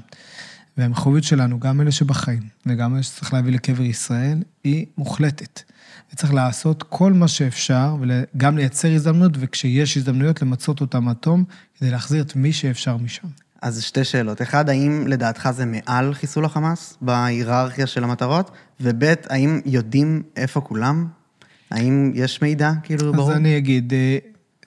[0.78, 5.62] והמחויבות שלנו, גם אלה שבחיים, וגם אלה שצריך להביא לקבר ישראל, היא מוחלטת.
[6.12, 11.44] וצריך לעשות כל מה שאפשר, וגם לייצר הזדמנות, וכשיש הזדמנויות, למצות אותם עד תום,
[11.78, 13.28] כדי להחזיר את מי שאפשר משם.
[13.62, 14.42] אז שתי שאלות.
[14.42, 18.50] אחד, האם לדעתך זה מעל חיסול החמאס בהיררכיה של המטרות?
[18.80, 21.06] וב', האם יודעים איפה כולם?
[21.70, 23.30] האם יש מידע, כאילו, ברור?
[23.30, 24.18] אז אני אגיד, אה,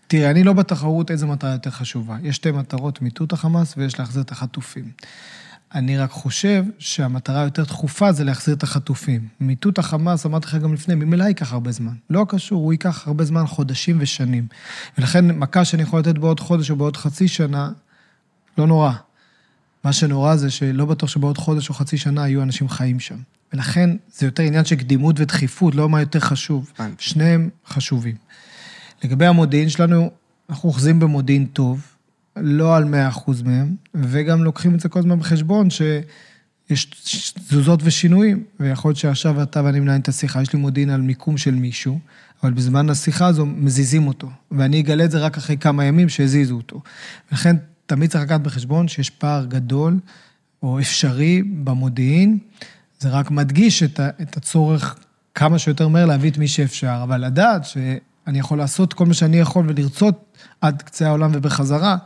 [0.08, 2.18] תראה, אני לא בתחרות איזה מטרה יותר חשובה.
[2.24, 4.92] יש שתי מטרות, מיטוט החמאס ויש להחזיר את החטופים.
[5.76, 9.28] אני רק חושב שהמטרה היותר דחופה זה להחזיר את החטופים.
[9.40, 11.94] מיטוט החמאס, אמרתי לך גם לפני, ממילא ייקח הרבה זמן.
[12.10, 14.48] לא קשור, הוא ייקח הרבה זמן, חודשים ושנים.
[14.98, 17.72] ולכן, מכה שאני יכול לתת בעוד חודש או בעוד חצי שנה,
[18.58, 18.92] לא נורא.
[19.84, 23.18] מה שנורא זה שלא בטוח שבעוד חודש או חצי שנה יהיו אנשים חיים שם.
[23.54, 26.72] ולכן, זה יותר עניין של קדימות ודחיפות, לא מה יותר חשוב.
[26.98, 28.16] שניהם חשובים.
[29.04, 30.12] לגבי המודיעין שלנו,
[30.50, 31.82] אנחנו אוחזים במודיעין טוב,
[32.36, 32.84] לא על
[33.28, 39.44] 100% מהם, וגם לוקחים את זה כל הזמן בחשבון שיש תזוזות ושינויים, ויכול להיות שעכשיו
[39.44, 42.00] אתה ואני מנהלים את השיחה, יש לי מודיעין על מיקום של מישהו,
[42.44, 46.56] אבל בזמן השיחה הזו מזיזים אותו, ואני אגלה את זה רק אחרי כמה ימים שהזיזו
[46.56, 46.82] אותו.
[47.32, 50.00] ולכן תמיד צריך לקחת בחשבון שיש פער גדול
[50.64, 52.38] או אפשרי במודיעין,
[53.00, 54.96] זה רק מדגיש את, ה, את הצורך
[55.36, 59.40] כמה שיותר מהר להביא את מי שאפשר, אבל לדעת שאני יכול לעשות כל מה שאני
[59.40, 61.98] יכול ולרצות עד קצה העולם ובחזרה,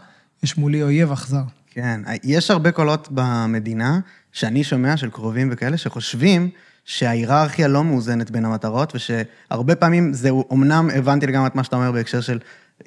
[0.43, 1.43] יש מולי אויב אכזר.
[1.71, 3.99] כן, יש הרבה קולות במדינה
[4.31, 6.49] שאני שומע של קרובים וכאלה שחושבים
[6.85, 11.91] שההיררכיה לא מאוזנת בין המטרות, ושהרבה פעמים זהו, אמנם הבנתי לגמרי את מה שאתה אומר
[11.91, 12.39] בהקשר של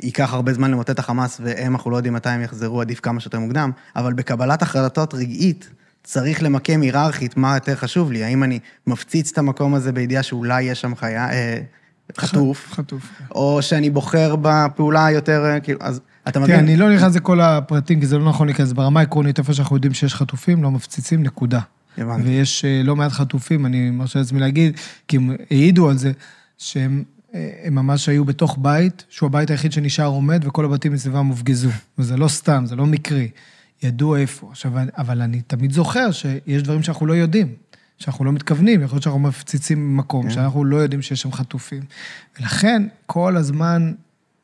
[0.02, 3.20] ייקח הרבה זמן למוטט את החמאס, והם, אנחנו לא יודעים מתי הם יחזרו, עדיף כמה
[3.20, 5.70] שיותר מוקדם, אבל בקבלת החלטות רגעית,
[6.04, 10.62] צריך למקם היררכית מה יותר חשוב לי, האם אני מפציץ את המקום הזה בידיעה שאולי
[10.62, 11.60] יש שם חיה, אה,
[12.18, 13.02] חטוף, חטוף.
[13.30, 16.56] או שאני בוחר בפעולה היותר, אה, כאילו, אז אתה מבין?
[16.56, 18.72] תראה, אני לא נכנס לכל הפרטים, כי זה לא נכון להיכנס.
[18.72, 21.60] ברמה העקרונית, איפה שאנחנו יודעים שיש חטופים, לא מפציצים, נקודה.
[21.98, 22.28] הבנתי.
[22.28, 24.76] ויש אה, לא מעט חטופים, אני מרשה לעצמי להגיד,
[25.08, 26.12] כי הם העידו על זה,
[26.58, 31.26] שהם אה, הם ממש היו בתוך בית, שהוא הבית היחיד שנשאר עומד, וכל הבתים מסביבם
[31.26, 31.70] הופגזו.
[31.98, 33.28] וזה לא סתם, זה לא מקרי.
[33.82, 34.48] ידעו איפה.
[34.50, 37.54] עכשיו, אבל אני תמיד זוכר שיש דברים שאנחנו לא יודעים,
[37.98, 40.30] שאנחנו לא מתכוונים, יכול להיות שאנחנו מפציצים מקום, כן.
[40.30, 41.82] שאנחנו לא יודעים שיש שם חטופים.
[42.40, 43.92] ולכן, כל הזמן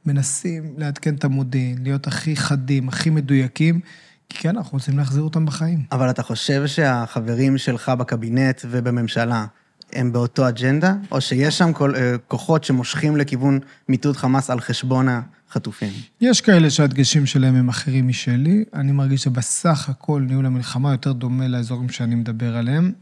[0.07, 3.81] מנסים לעדכן את המודיעין, להיות הכי חדים, הכי מדויקים,
[4.29, 5.83] כי כן, אנחנו רוצים להחזיר אותם בחיים.
[5.93, 9.47] אבל אתה חושב שהחברים שלך בקבינט ובממשלה
[9.93, 15.09] הם באותו אג'נדה, או שיש שם כל, אה, כוחות שמושכים לכיוון מיטוט חמאס על חשבון
[15.09, 15.93] החטופים?
[16.21, 18.65] יש כאלה שהדגשים שלהם הם אחרים משלי.
[18.75, 22.93] אני מרגיש שבסך הכל ניהול המלחמה יותר דומה לאזורים שאני מדבר עליהם.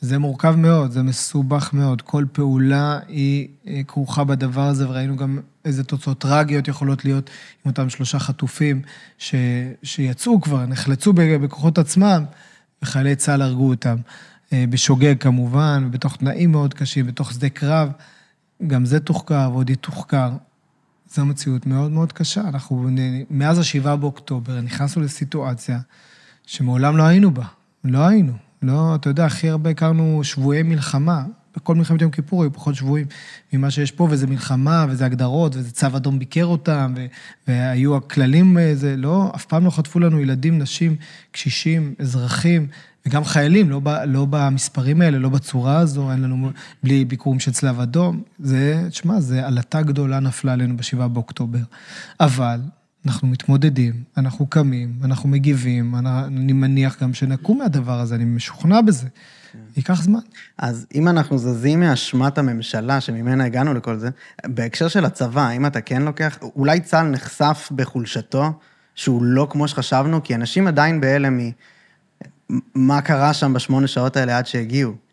[0.00, 2.02] זה מורכב מאוד, זה מסובך מאוד.
[2.02, 7.30] כל פעולה היא אה, כרוכה בדבר הזה, וראינו גם איזה תוצאות טרגיות יכולות להיות
[7.64, 8.82] עם אותם שלושה חטופים
[9.18, 9.34] ש...
[9.82, 12.24] שיצאו כבר, נחלצו בכוחות עצמם,
[12.82, 13.96] וחיילי צה"ל הרגו אותם.
[14.52, 17.90] אה, בשוגג כמובן, ובתוך תנאים מאוד קשים, בתוך שדה קרב.
[18.66, 20.30] גם זה תוחקר ועוד יתוחקר.
[21.14, 22.40] זו מציאות מאוד מאוד קשה.
[22.40, 22.88] אנחנו,
[23.30, 25.78] מאז ה-7 באוקטובר, נכנסנו לסיטואציה
[26.46, 27.44] שמעולם לא היינו בה.
[27.84, 28.47] לא היינו.
[28.62, 31.24] לא, אתה יודע, הכי הרבה הכרנו שבויי מלחמה.
[31.56, 33.06] בכל מלחמת יום כיפור היו פחות שבויים
[33.52, 37.06] ממה שיש פה, וזה מלחמה, וזה הגדרות, וזה צו אדום ביקר אותם, ו-
[37.48, 40.96] והיו הכללים, אה, זה לא, אף פעם לא חטפו לנו ילדים, נשים,
[41.32, 42.66] קשישים, אזרחים,
[43.06, 46.50] וגם חיילים, לא, ב, לא במספרים האלה, לא בצורה הזו, אין לנו,
[46.82, 48.22] בלי ביקורים של צלב אדום.
[48.38, 51.60] זה, תשמע, זה עלטה גדולה נפלה עלינו ב-7 באוקטובר.
[52.20, 52.60] אבל
[53.08, 55.94] אנחנו מתמודדים, אנחנו קמים, אנחנו מגיבים,
[56.26, 59.06] אני מניח גם שנקום מהדבר הזה, אני משוכנע בזה.
[59.76, 60.18] ייקח זמן.
[60.58, 64.10] אז אם אנחנו זזים מאשמת הממשלה, שממנה הגענו לכל זה,
[64.46, 68.52] בהקשר של הצבא, האם אתה כן לוקח, אולי צה"ל נחשף בחולשתו,
[68.94, 71.38] שהוא לא כמו שחשבנו, כי אנשים עדיין בהלם
[72.50, 75.07] ממה קרה שם בשמונה שעות האלה עד שהגיעו.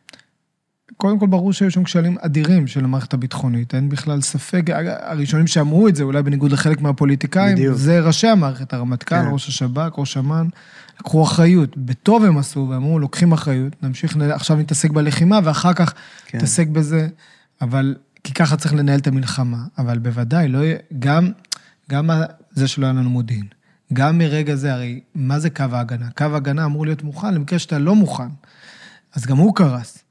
[0.97, 4.61] קודם כל, ברור שהיו שם כשלים אדירים של המערכת הביטחונית, אין בכלל ספק.
[5.01, 7.77] הראשונים שאמרו את זה, אולי בניגוד לחלק מהפוליטיקאים, בדיוק.
[7.77, 9.27] זה ראשי המערכת, הרמטכ"ל, כן.
[9.31, 10.47] ראש השב"כ, ראש אמ"ן,
[10.99, 11.77] לקחו אחריות.
[11.77, 15.93] בטוב הם עשו, ואמרו, לוקחים אחריות, נמשיך, עכשיו נתעסק בלחימה, ואחר כך
[16.25, 16.37] כן.
[16.37, 17.07] נתעסק בזה.
[17.61, 19.57] אבל, כי ככה צריך לנהל את המלחמה.
[19.77, 21.31] אבל בוודאי, לא יהיה, גם,
[21.89, 22.09] גם
[22.51, 23.45] זה שלא היה לנו מודיעין.
[23.93, 26.09] גם מרגע זה, הרי מה זה קו ההגנה?
[26.17, 28.27] קו ההגנה אמור להיות מוכן למקרה שאתה לא מוכן.
[29.15, 30.04] אז גם הוא קרס.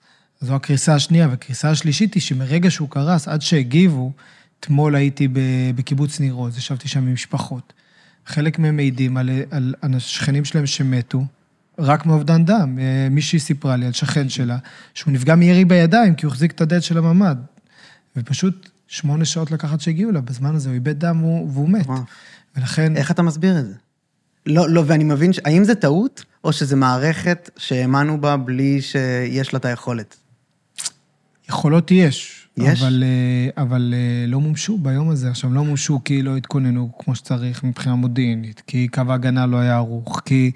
[0.45, 4.13] זו הקריסה השנייה, והקריסה השלישית היא שמרגע שהוא קרס, עד שהגיבו,
[4.61, 5.29] אתמול הייתי
[5.75, 7.73] בקיבוץ ניר עוז, ישבתי שם עם משפחות.
[8.27, 11.25] חלק מהם מעידים על, על, על השכנים שלהם שמתו,
[11.79, 12.79] רק מאובדן דם.
[13.11, 14.59] מישהי סיפרה לי על שכן שלה,
[14.95, 17.37] שהוא נפגע מירי בידיים, כי הוא החזיק את הדלת של הממ"ד.
[18.17, 21.87] ופשוט שמונה שעות לקחת שהגיעו אליו, בזמן הזה הוא איבד דם והוא מת.
[21.87, 22.03] וואו.
[22.57, 22.97] ולכן...
[22.97, 23.75] איך אתה מסביר את זה?
[24.47, 25.41] לא, לא, ואני מבין, ש...
[25.45, 30.17] האם זה טעות, או שזו מערכת שהאמנו בה בלי שיש לה את היכולת?
[31.49, 32.45] יכולות יש.
[32.57, 32.83] יש?
[32.83, 35.31] אבל, אה, אבל אה, לא מומשו ביום הזה.
[35.31, 39.77] עכשיו, לא מומשו כי לא התכוננו כמו שצריך מבחינה מודיעינית, כי קו ההגנה לא היה
[39.77, 40.51] ערוך, כי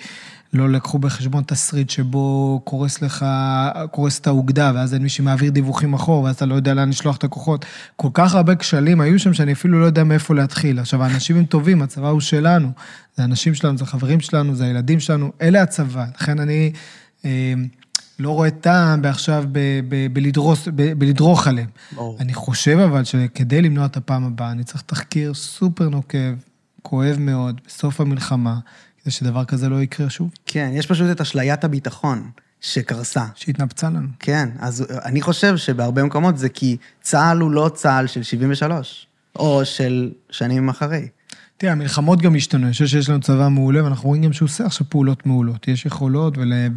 [0.53, 3.27] לא לקחו בחשבון תסריט שבו קורס לך,
[3.91, 7.17] קורס את האוגדה, ואז אין מי שמעביר דיווחים אחור, ואז אתה לא יודע לאן לשלוח
[7.17, 7.65] את הכוחות.
[7.97, 10.79] כל כך הרבה כשלים היו שם, שאני אפילו לא יודע מאיפה להתחיל.
[10.79, 12.71] עכשיו, האנשים הם טובים, הצבא הוא שלנו.
[13.17, 16.07] זה האנשים שלנו, זה החברים שלנו, זה הילדים שלנו, אלה הצבא.
[16.15, 16.73] לכן אני...
[18.19, 19.45] לא רואה טעם בעכשיו
[20.99, 21.69] בלדרוך עליהם.
[21.93, 22.17] ברור.
[22.21, 26.35] אני חושב אבל שכדי למנוע את הפעם הבאה, אני צריך תחקיר סופר נוקב,
[26.83, 28.59] כואב מאוד, בסוף המלחמה,
[29.03, 33.25] כדי שדבר כזה לא יקרה שוב, כן, יש פשוט את אשליית הביטחון שקרסה.
[33.35, 34.09] שהתנפצה לנו.
[34.19, 39.65] כן, אז אני חושב שבהרבה מקומות זה כי צה"ל הוא לא צה"ל של 73, או
[39.65, 41.09] של שנים אחרי.
[41.61, 44.67] תראה, המלחמות גם השתנו, אני חושב שיש לנו צבא מעולה, ואנחנו רואים גם שהוא עושה
[44.67, 45.69] עכשיו פעולות מעולות.
[45.69, 46.69] יש יכולות, ולה,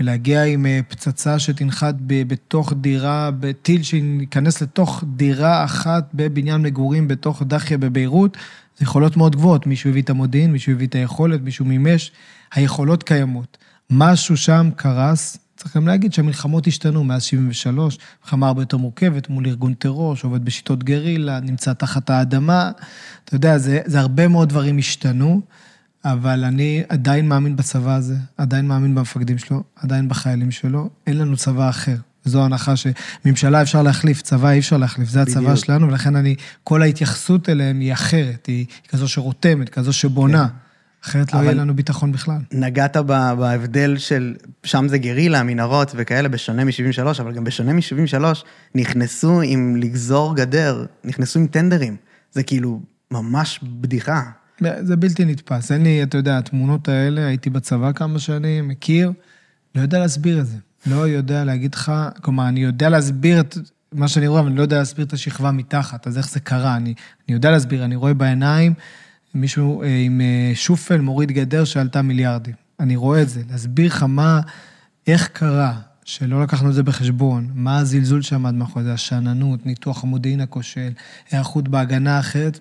[0.00, 7.08] ולהגיע עם אה, פצצה שתנחת ב, בתוך דירה, בטיל שייכנס לתוך דירה אחת בבניין מגורים
[7.08, 8.36] בתוך דחיה בביירות,
[8.78, 9.66] זה יכולות מאוד גבוהות.
[9.66, 12.12] מישהו הביא את המודיעין, מישהו הביא את היכולת, מישהו מימש,
[12.54, 13.58] היכולות קיימות.
[13.90, 19.46] משהו שם קרס, צריך גם להגיד שהמלחמות השתנו מאז 73, מלחמה הרבה יותר מורכבת מול
[19.46, 22.70] ארגון טרור שעובד בשיטות גרילה, נמצא תחת האדמה.
[23.24, 25.40] אתה יודע, זה, זה הרבה מאוד דברים השתנו,
[26.04, 30.90] אבל אני עדיין מאמין בצבא הזה, עדיין מאמין במפקדים שלו, עדיין בחיילים שלו.
[31.06, 31.96] אין לנו צבא אחר.
[32.24, 35.64] זו הנחה שממשלה אפשר להחליף, צבא אי אפשר להחליף, זה הצבא בדיוק.
[35.64, 40.46] שלנו, ולכן אני, כל ההתייחסות אליהם היא אחרת, היא כזו שרותמת, כזו שבונה.
[41.06, 42.38] אחרת לא יהיה לנו ביטחון בכלל.
[42.52, 48.24] נגעת בהבדל של, שם זה גרילה, מנהרות וכאלה, בשונה מ-73, אבל גם בשונה מ-73,
[48.74, 51.96] נכנסו עם לגזור גדר, נכנסו עם טנדרים.
[52.32, 54.22] זה כאילו ממש בדיחה.
[54.60, 55.72] זה בלתי נתפס.
[55.72, 59.12] אין לי, אתה יודע, התמונות האלה, הייתי בצבא כמה שנים, מכיר,
[59.74, 60.56] לא יודע להסביר את זה.
[60.86, 61.92] לא יודע להגיד לך,
[62.22, 63.58] כלומר, אני יודע להסביר את
[63.92, 66.76] מה שאני רואה, אבל אני לא יודע להסביר את השכבה מתחת, אז איך זה קרה.
[66.76, 66.94] אני,
[67.28, 68.74] אני יודע להסביר, אני רואה בעיניים
[69.40, 72.54] מישהו אה, עם אה, שופל מוריד גדר שעלתה מיליארדים.
[72.80, 73.42] אני רואה את זה.
[73.50, 74.40] להסביר לך מה,
[75.06, 80.40] איך קרה, שלא לקחנו את זה בחשבון, מה הזלזול שעמד מאחורי זה, השאננות, ניתוח המודיעין
[80.40, 80.90] הכושל,
[81.30, 82.58] היערכות בהגנה אחרת,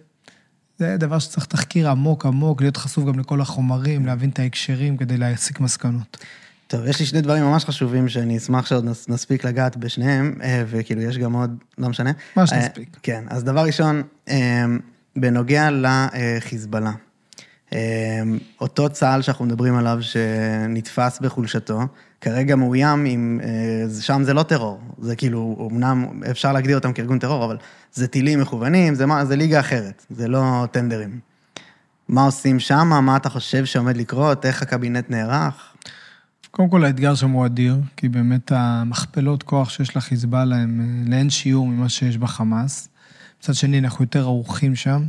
[0.77, 5.17] זה דבר שצריך תחקיר עמוק עמוק, להיות חשוף גם לכל החומרים, להבין את ההקשרים כדי
[5.17, 6.17] להסיק מסקנות.
[6.67, 10.63] טוב, יש לי שני דברים ממש חשובים שאני אשמח שעוד נס- נספיק לגעת בשניהם, אה,
[10.67, 12.11] וכאילו יש גם עוד, לא משנה.
[12.35, 12.97] מה שנספיק.
[13.03, 14.01] כן, אז דבר ראשון,
[15.15, 16.91] בנוגע לחיזבאללה.
[17.73, 18.21] אה,
[18.62, 21.80] אותו צה"ל שאנחנו מדברים עליו, שנתפס בחולשתו,
[22.21, 27.19] כרגע מאוים עם, אה, שם זה לא טרור, זה כאילו, אמנם אפשר להגדיר אותם כארגון
[27.19, 27.58] טרור, אבל
[27.93, 31.19] זה טילים מכוונים, זה, מה- זה ליגה אחרת, זה לא טנדרים.
[32.10, 32.88] מה עושים שם?
[33.04, 34.45] מה אתה חושב שעומד לקרות?
[34.45, 35.73] איך הקבינט נערך?
[36.51, 41.30] קודם כל, האתגר שם הוא אדיר, כי באמת המכפלות כוח שיש לחיזבאללה הם אה, לאין
[41.30, 42.89] שיעור ממה שיש בחמאס.
[43.39, 45.04] מצד שני, אנחנו יותר ערוכים שם.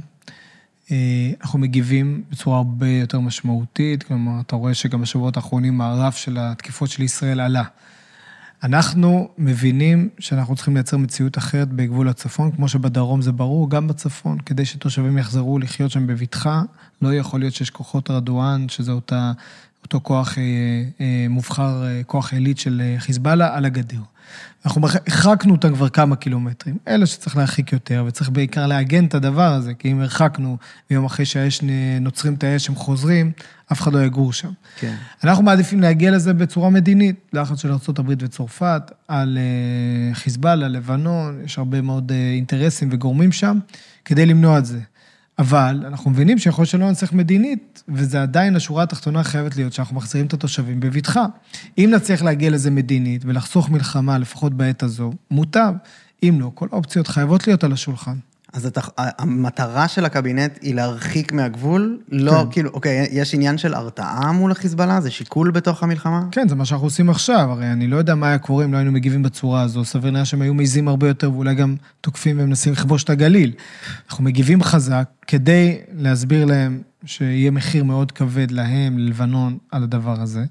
[0.90, 6.36] אה, אנחנו מגיבים בצורה הרבה יותר משמעותית, כלומר, אתה רואה שגם בשבועות האחרונים הרף של
[6.40, 7.64] התקיפות של ישראל עלה.
[8.62, 14.38] אנחנו מבינים שאנחנו צריכים לייצר מציאות אחרת בגבול הצפון, כמו שבדרום זה ברור, גם בצפון,
[14.40, 16.62] כדי שתושבים יחזרו לחיות שם בבטחה.
[17.02, 19.32] לא יכול להיות שיש כוחות רדואן, שזה אותה,
[19.82, 20.42] אותו כוח אה,
[21.00, 24.00] אה, מובחר, אה, כוח עילית של אה, חיזבאללה, על הגדר.
[24.64, 26.76] אנחנו הרחקנו אותם כבר כמה קילומטרים.
[26.88, 30.56] אלה שצריך להרחיק יותר, וצריך בעיקר לעגן את הדבר הזה, כי אם הרחקנו,
[30.90, 31.60] ויום אחרי שהאש,
[32.00, 33.32] נוצרים את האש, הם חוזרים,
[33.72, 34.50] אף אחד לא יגור שם.
[34.76, 34.94] כן.
[35.24, 41.58] אנחנו מעדיפים להגיע לזה בצורה מדינית, לחץ של ארה"ב וצרפת, על אה, חיזבאללה, לבנון, יש
[41.58, 43.58] הרבה מאוד אה, אינטרסים וגורמים שם,
[44.04, 44.78] כדי למנוע את זה.
[45.38, 50.26] אבל אנחנו מבינים שיכול שלא נצליח מדינית, וזה עדיין, השורה התחתונה חייבת להיות שאנחנו מחזירים
[50.26, 51.26] את התושבים בבטחה.
[51.78, 55.74] אם נצליח להגיע לזה מדינית ולחסוך מלחמה, לפחות בעת הזו, מוטב.
[56.22, 58.16] אם לא, כל האופציות חייבות להיות על השולחן.
[58.56, 61.98] אז אתה, המטרה של הקבינט היא להרחיק מהגבול?
[62.08, 62.50] לא, כן.
[62.50, 65.00] כאילו, אוקיי, יש עניין של הרתעה מול החיזבאללה?
[65.00, 66.22] זה שיקול בתוך המלחמה?
[66.30, 68.78] כן, זה מה שאנחנו עושים עכשיו, הרי אני לא יודע מה היה קורה אם לא
[68.78, 72.72] היינו מגיבים בצורה הזו, סביר להניח שהם היו מעיזים הרבה יותר ואולי גם תוקפים ומנסים
[72.72, 73.52] לכבוש את הגליל.
[74.08, 80.44] אנחנו מגיבים חזק כדי להסביר להם שיהיה מחיר מאוד כבד להם, ללבנון, על הדבר הזה.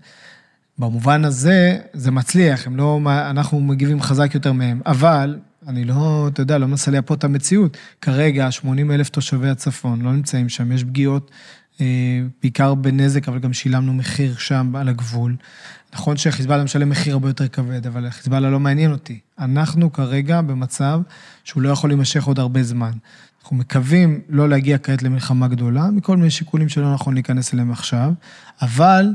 [0.78, 6.41] במובן הזה, זה מצליח, הם לא, אנחנו מגיבים חזק יותר מהם, אבל אני לא, אתה
[6.41, 7.78] יודע, לא מנסה לייפות את המציאות.
[8.01, 11.32] כרגע, 80 אלף תושבי הצפון לא נמצאים שם, יש פגיעות,
[11.82, 11.86] אה,
[12.41, 15.36] בעיקר בנזק, אבל גם שילמנו מחיר שם על הגבול.
[15.93, 19.19] נכון שחיזבאללה משלם מחיר הרבה יותר כבד, אבל חיזבאללה לא מעניין אותי.
[19.39, 21.01] אנחנו כרגע במצב
[21.43, 22.91] שהוא לא יכול להימשך עוד הרבה זמן.
[23.41, 28.13] אנחנו מקווים לא להגיע כעת למלחמה גדולה, מכל מיני שיקולים שלא נכון להיכנס אליהם עכשיו,
[28.62, 29.13] אבל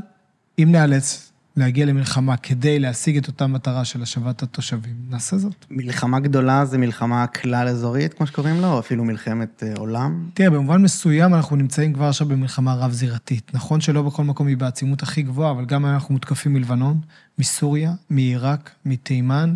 [0.59, 5.65] אם נאלץ להגיע למלחמה כדי להשיג את אותה מטרה של השבת התושבים, נעשה זאת.
[5.69, 10.29] מלחמה גדולה זה מלחמה כלל-אזורית, כמו שקוראים לה, או אפילו מלחמת אה, עולם?
[10.33, 13.51] תראה, במובן מסוים אנחנו נמצאים כבר עכשיו במלחמה רב-זירתית.
[13.53, 17.01] נכון שלא בכל מקום היא בעצימות הכי גבוהה, אבל גם אנחנו מותקפים מלבנון,
[17.39, 19.53] מסוריה, מעיראק, מתימן,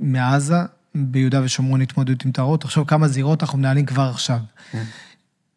[0.00, 0.56] מעזה,
[0.94, 2.60] ביהודה ושומרון התמודדות עם טהרות.
[2.60, 4.38] תחשוב כמה זירות אנחנו מנהלים כבר עכשיו.
[4.70, 4.84] כן.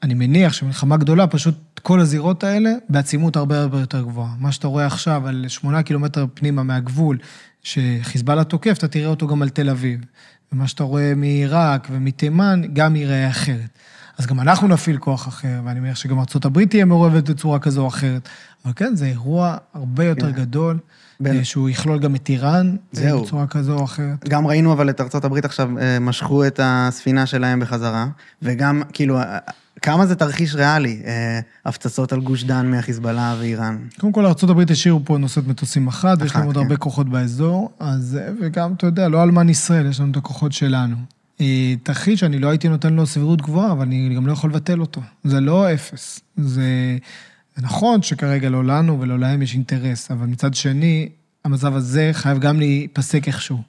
[0.04, 4.34] אני מניח שמלחמה גדולה, פשוט כל הזירות האלה בעצימות הרבה הרבה יותר גבוהה.
[4.39, 7.17] מה שאתה רואה עכשיו על שמונה קילומטר פנימה מהגבול,
[7.63, 10.00] שחיזבאללה תוקף, אתה תראה אותו גם על תל אביב.
[10.52, 13.70] ומה שאתה רואה מעיראק ומתימן, גם ייראה אחרת.
[14.21, 17.88] אז גם אנחנו נפעיל כוח אחר, ואני מניח שגם ארה"ב תהיה מעורבת בצורה כזו או
[17.88, 18.29] אחרת.
[18.65, 20.41] אבל כן, זה אירוע הרבה יותר כן.
[20.41, 20.77] גדול,
[21.19, 23.23] בין- אה, שהוא יכלול גם את איראן, זהו.
[23.23, 24.27] בצורה כזו או אחרת.
[24.29, 28.07] גם ראינו אבל את הברית עכשיו, אה, משכו את הספינה שלהם בחזרה,
[28.41, 29.38] וגם, כאילו, אה,
[29.81, 31.01] כמה זה תרחיש ריאלי,
[31.65, 33.77] הפצצות על גוש דן מהחיזבאללה ואיראן.
[33.99, 36.62] קודם כל, ארה"ב השאירו פה נושאת מטוסים אחת, ויש להם אחת, עוד כן.
[36.62, 40.95] הרבה כוחות באזור, אז, וגם, אתה יודע, לא אלמן ישראל, יש לנו את הכוחות שלנו.
[41.84, 45.01] תרחיש שאני לא הייתי נותן לו סבירות גבוהה, אבל אני גם לא יכול לבטל אותו.
[45.23, 46.21] זה לא אפס.
[46.38, 46.97] זה,
[47.56, 51.10] זה נכון שכרגע לא לנו ולא להם יש אינטרס, אבל מצד שני,
[51.45, 53.62] המצב הזה חייב גם להיפסק איכשהו.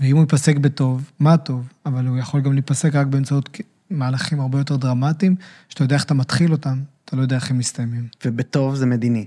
[0.00, 3.58] ואם הוא ייפסק בטוב, מה טוב, אבל הוא יכול גם להיפסק רק באמצעות
[3.90, 5.36] מהלכים הרבה יותר דרמטיים,
[5.68, 8.06] שאתה יודע איך אתה מתחיל אותם, אתה לא יודע איך הם מסתיימים.
[8.24, 9.26] ובטוב זה מדיני,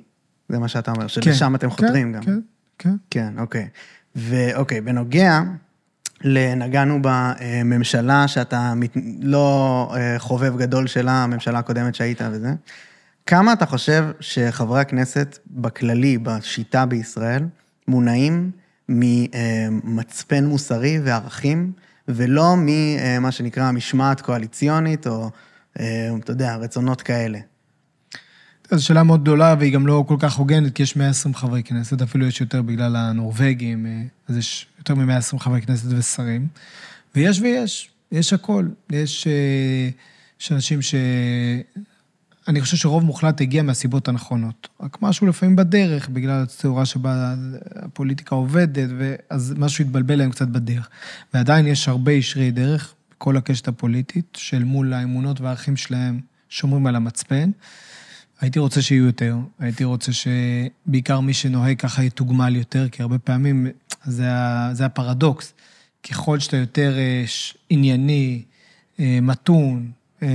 [0.50, 2.24] זה מה שאתה אומר, שלשם אתם חותרים כן, גם.
[2.24, 2.40] כן,
[2.80, 2.96] כן.
[3.10, 3.68] כן, אוקיי.
[4.16, 5.42] ואוקיי, בנוגע,
[6.56, 12.54] נגענו בממשלה שאתה מת- לא אה, חובב גדול שלה, הממשלה הקודמת שהיית וזה.
[13.26, 17.44] כמה אתה חושב שחברי הכנסת בכללי, בשיטה בישראל,
[17.88, 18.52] מונעים
[18.90, 21.72] ממצפן מוסרי וערכים,
[22.08, 25.30] ולא ממה שנקרא משמעת קואליציונית, או,
[25.80, 27.40] אה, אתה יודע, רצונות כאלה?
[28.72, 32.02] זו שאלה מאוד גדולה, והיא גם לא כל כך הוגנת, כי יש 120 חברי כנסת,
[32.02, 36.48] אפילו יש יותר בגלל הנורבגים, אה, אז יש יותר מ-120 חברי כנסת ושרים.
[37.16, 38.68] ויש ויש, יש הכל.
[38.90, 39.90] יש, אה,
[40.42, 40.96] יש אנשים ש...
[42.48, 44.68] אני חושב שרוב מוחלט הגיע מהסיבות הנכונות.
[44.82, 47.36] רק משהו לפעמים בדרך, בגלל הצורה שבה
[47.76, 48.90] הפוליטיקה עובדת,
[49.30, 50.90] אז משהו התבלבל להם קצת בדרך.
[51.34, 56.96] ועדיין יש הרבה ישרי דרך, בכל הקשת הפוליטית, של מול האמונות והערכים שלהם שומרים על
[56.96, 57.52] המצפן.
[58.42, 63.68] הייתי רוצה שיהיו יותר, הייתי רוצה שבעיקר מי שנוהג ככה יתוגמל יותר, כי הרבה פעמים
[64.06, 64.30] זה,
[64.74, 65.54] זה הפרדוקס.
[66.10, 67.24] ככל שאתה יותר אה,
[67.70, 68.42] ענייני,
[69.00, 69.92] אה, מתון,
[70.24, 70.28] אה,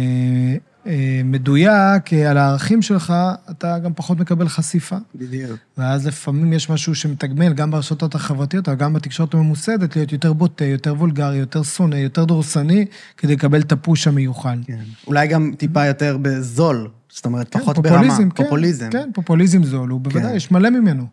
[1.25, 3.15] מדויק אה, על הערכים שלך,
[3.51, 4.97] אתה גם פחות מקבל חשיפה.
[5.15, 5.59] בדיוק.
[5.79, 10.65] ואז לפעמים יש משהו שמתגמל גם ברשתות החברתיות, אבל גם בתקשורת הממוסדת, להיות יותר בוטה,
[10.65, 12.85] יותר וולגרי, יותר שונא, יותר דורסני,
[13.17, 14.59] כדי לקבל את הפוש המיוחל.
[14.67, 14.79] כן.
[15.07, 18.91] אולי גם טיפה יותר בזול, זאת אומרת, כן, פחות פופוליזם, ברמה, כן, פופוליזם.
[18.91, 20.37] כן, פופוליזם זול, הוא בוודאי, כן.
[20.37, 21.07] יש מלא ממנו.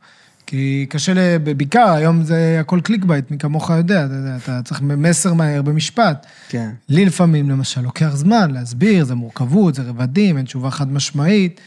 [0.48, 5.34] כי קשה, בעיקר, היום זה הכל clickbait, מי כמוך יודע, אתה יודע, אתה צריך מסר
[5.34, 6.26] מהר במשפט.
[6.50, 6.70] כן.
[6.90, 11.62] לי לפעמים, למשל, לוקח זמן להסביר, זה מורכבות, זה רבדים, אין תשובה חד משמעית.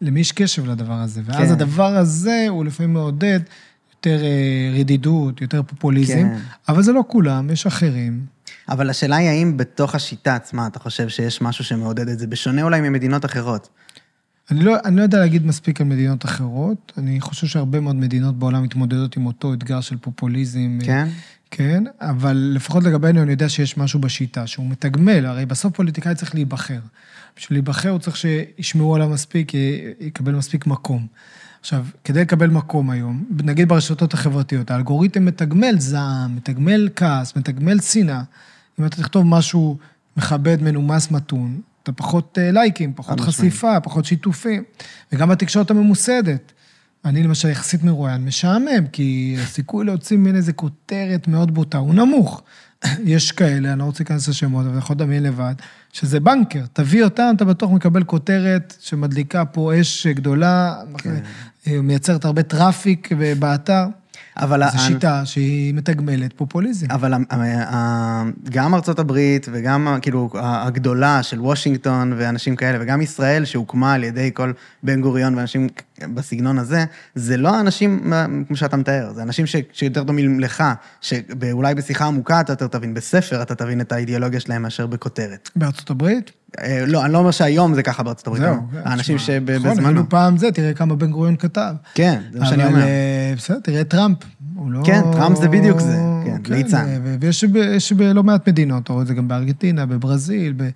[0.00, 1.20] למי יש קשב לדבר הזה?
[1.24, 1.52] ואז כן.
[1.52, 3.40] הדבר הזה הוא לפעמים מעודד
[3.90, 6.38] יותר אה, רדידות, יותר פופוליזם, כן.
[6.68, 8.20] אבל זה לא כולם, יש אחרים.
[8.68, 12.62] אבל השאלה היא האם בתוך השיטה עצמה אתה חושב שיש משהו שמעודד את זה, בשונה
[12.62, 13.68] אולי ממדינות אחרות.
[14.50, 18.38] אני לא, אני לא יודע להגיד מספיק על מדינות אחרות, אני חושב שהרבה מאוד מדינות
[18.38, 20.78] בעולם מתמודדות עם אותו אתגר של פופוליזם.
[20.82, 21.08] אה, כן?
[21.50, 26.34] כן, אבל לפחות לגבינו אני יודע שיש משהו בשיטה, שהוא מתגמל, הרי בסוף פוליטיקאי צריך
[26.34, 26.78] להיבחר.
[27.36, 31.06] בשביל להיבחר הוא צריך שישמעו עליו מספיק, י- יקבל מספיק מקום.
[31.60, 38.22] עכשיו, כדי לקבל מקום היום, נגיד ברשתות החברתיות, האלגוריתם מתגמל זעם, מתגמל כעס, מתגמל שנאה.
[38.80, 39.78] אם אתה תכתוב משהו
[40.16, 43.52] מכבד, מנומס, מתון, אתה פחות אה, לייקים, פחות חד משמעית.
[43.52, 44.62] חשיפה, פחות שיתופים.
[45.12, 46.52] וגם בתקשורת הממוסדת.
[47.04, 52.42] אני למשל יחסית מרואיין, משעמם, כי הסיכוי להוציא ממני איזה כותרת מאוד בוטה הוא נמוך.
[53.04, 55.54] יש כאלה, אני לא רוצה להיכנס לשמות, אבל יכול לדמיין לבד,
[55.92, 56.64] שזה banker.
[56.72, 61.20] תביא אותם, אתה בטוח מקבל כותרת שמדליקה פה אש גדולה, כן.
[61.66, 63.86] מייצרת הרבה traffic באתר.
[64.36, 66.86] אבל זו שיטה שהיא מתגמלת פופוליזם.
[66.90, 67.14] אבל
[68.50, 74.30] גם ארצות הברית וגם כאילו הגדולה של וושינגטון ואנשים כאלה, וגם ישראל שהוקמה על ידי
[74.34, 75.68] כל בן גוריון ואנשים
[76.14, 78.12] בסגנון הזה, זה לא האנשים
[78.46, 80.64] כמו שאתה מתאר, זה אנשים ש- שיותר דומים לך,
[81.00, 85.50] שאולי בשיחה עמוקה אתה יותר תבין, בספר אתה תבין את האידיאולוגיה שלהם מאשר בכותרת.
[85.56, 86.30] בארצות הברית?
[86.58, 88.54] אה, לא, אני לא אומר שהיום זה ככה בארצות הברית, זהו.
[88.54, 89.86] אבל האנשים נכון, שבזמנו.
[89.86, 91.74] היינו פעם זה, תראה כמה בן גוריון כתב.
[91.94, 92.82] כן, זה מה שאני אומר.
[92.82, 94.18] אה, בסדר, תראה טראמפ.
[94.56, 94.82] הוא לא...
[94.84, 97.00] כן, טראמפ זה בדיוק זה, כן, ליצן.
[97.04, 100.68] ו- ויש בלא מעט מדינות, אתה רואה את זה גם בארגנטינה, בברזיל, ב-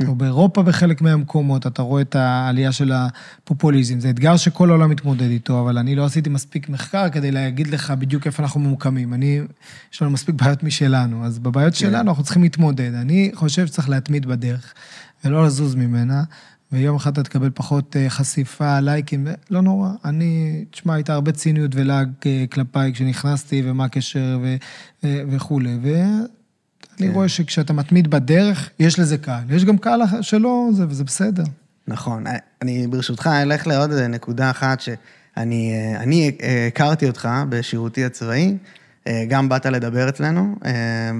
[0.08, 4.00] או באירופה בחלק מהמקומות, אתה רואה את העלייה של הפופוליזם.
[4.00, 7.90] זה אתגר שכל העולם מתמודד איתו, אבל אני לא עשיתי מספיק מחקר כדי להגיד לך
[7.90, 9.14] בדיוק איפה אנחנו ממוקמים.
[9.14, 9.40] אני,
[9.92, 12.94] יש לנו מספיק בעיות משלנו, אז בבעיות שלנו אנחנו צריכים להתמודד.
[12.94, 14.74] אני חושב שצריך להתמיד בדרך,
[15.24, 16.22] ולא לזוז ממנה.
[16.72, 19.88] ויום אחד אתה תקבל פחות אה, חשיפה, לייקים, לא נורא.
[20.04, 24.56] אני, תשמע, הייתה הרבה ציניות ולעג אה, כלפיי כשנכנסתי, ומה הקשר ו,
[25.04, 25.78] אה, וכולי.
[25.82, 26.28] ואני
[26.96, 27.10] כן.
[27.14, 29.50] רואה שכשאתה מתמיד בדרך, יש לזה קהל.
[29.50, 31.44] יש גם קהל שלא, זה, וזה בסדר.
[31.88, 32.24] נכון.
[32.62, 36.36] אני ברשותך אלך לעוד נקודה אחת שאני אני
[36.68, 38.56] הכרתי אותך בשירותי הצבאי,
[39.28, 40.56] גם באת לדבר אצלנו,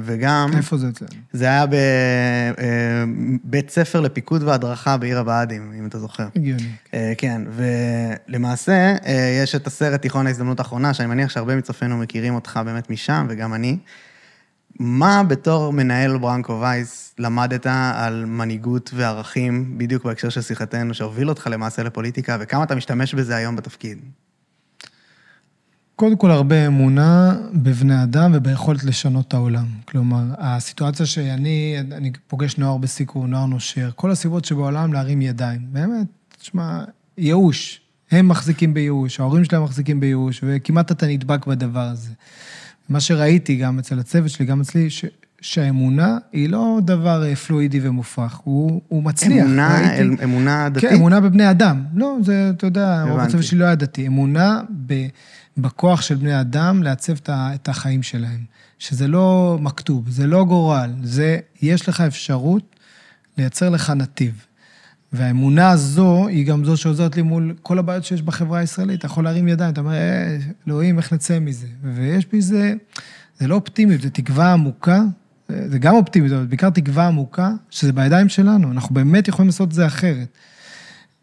[0.02, 0.50] וגם...
[0.56, 1.10] איפה זה אצלנו?
[1.32, 1.64] זה היה
[3.44, 6.28] בבית ספר לפיקוד והדרכה בעיר הבה"דים, אם אתה זוכר.
[6.36, 6.70] הגיוני.
[7.18, 7.42] כן,
[8.28, 8.94] ולמעשה
[9.42, 13.54] יש את הסרט תיכון ההזדמנות האחרונה, שאני מניח שהרבה מצופינו מכירים אותך באמת משם, וגם
[13.54, 13.78] אני.
[14.80, 21.48] מה בתור מנהל ברנקו וייס למדת על מנהיגות וערכים, בדיוק בהקשר של שיחתנו, שהוביל אותך
[21.50, 23.98] למעשה לפוליטיקה, וכמה אתה משתמש בזה היום בתפקיד?
[26.02, 29.66] קודם כל, הרבה אמונה בבני אדם וביכולת לשנות את העולם.
[29.84, 35.60] כלומר, הסיטואציה שאני אני פוגש נוער בסיכון, נוער נושר, כל הסיבות שבעולם להרים ידיים.
[35.72, 36.06] באמת,
[36.38, 36.84] תשמע,
[37.18, 37.80] ייאוש.
[38.10, 42.10] הם מחזיקים בייאוש, ההורים שלהם מחזיקים בייאוש, וכמעט אתה נדבק בדבר הזה.
[42.88, 45.04] מה שראיתי גם אצל הצוות שלי, גם אצלי, ש...
[45.40, 49.44] שהאמונה היא לא דבר פלואידי ומופרך, הוא, הוא מצליח.
[49.44, 50.90] אמונה, ראיתי, אמונה דתית?
[50.90, 51.84] כן, אמונה בבני אדם.
[51.94, 54.06] לא, זה, אתה יודע, רוב הצוות שלי לא היה דתי.
[54.06, 55.06] אמונה ב...
[55.56, 58.44] בכוח של בני אדם לעצב את החיים שלהם.
[58.78, 62.76] שזה לא מכתוב, זה לא גורל, זה, יש לך אפשרות
[63.38, 64.46] לייצר לך נתיב.
[65.12, 68.98] והאמונה הזו היא גם זו שעוזרת לי מול כל הבעיות שיש בחברה הישראלית.
[68.98, 70.36] אתה יכול להרים ידיים, אתה אומר, אה,
[70.68, 71.66] אלוהים, איך נצא מזה?
[71.82, 72.74] ויש בזה,
[73.38, 75.02] זה לא אופטימיות, זה תקווה עמוקה,
[75.48, 79.74] זה גם אופטימיות, אבל בעיקר תקווה עמוקה, שזה בידיים שלנו, אנחנו באמת יכולים לעשות את
[79.74, 80.28] זה אחרת.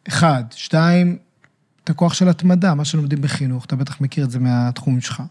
[0.07, 0.43] אחד.
[0.51, 1.17] שתיים,
[1.89, 5.23] את הכוח של התמדה, מה שלומדים בחינוך, אתה בטח מכיר את זה מהתחומים שלך.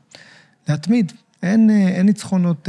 [0.68, 2.68] להתמיד, אין, אין ניצחונות,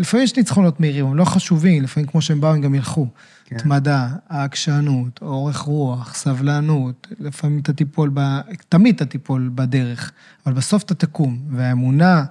[0.00, 3.06] לפעמים יש ניצחונות מהירים, הם לא חשובים, לפעמים כמו שהם באו, הם גם ילכו.
[3.44, 3.56] כן.
[3.56, 8.20] התמדה, העקשנות, אורך רוח, סבלנות, לפעמים אתה תיפול, ב...
[8.68, 10.12] תמיד אתה תיפול בדרך,
[10.46, 12.24] אבל בסוף אתה תקום, והאמונה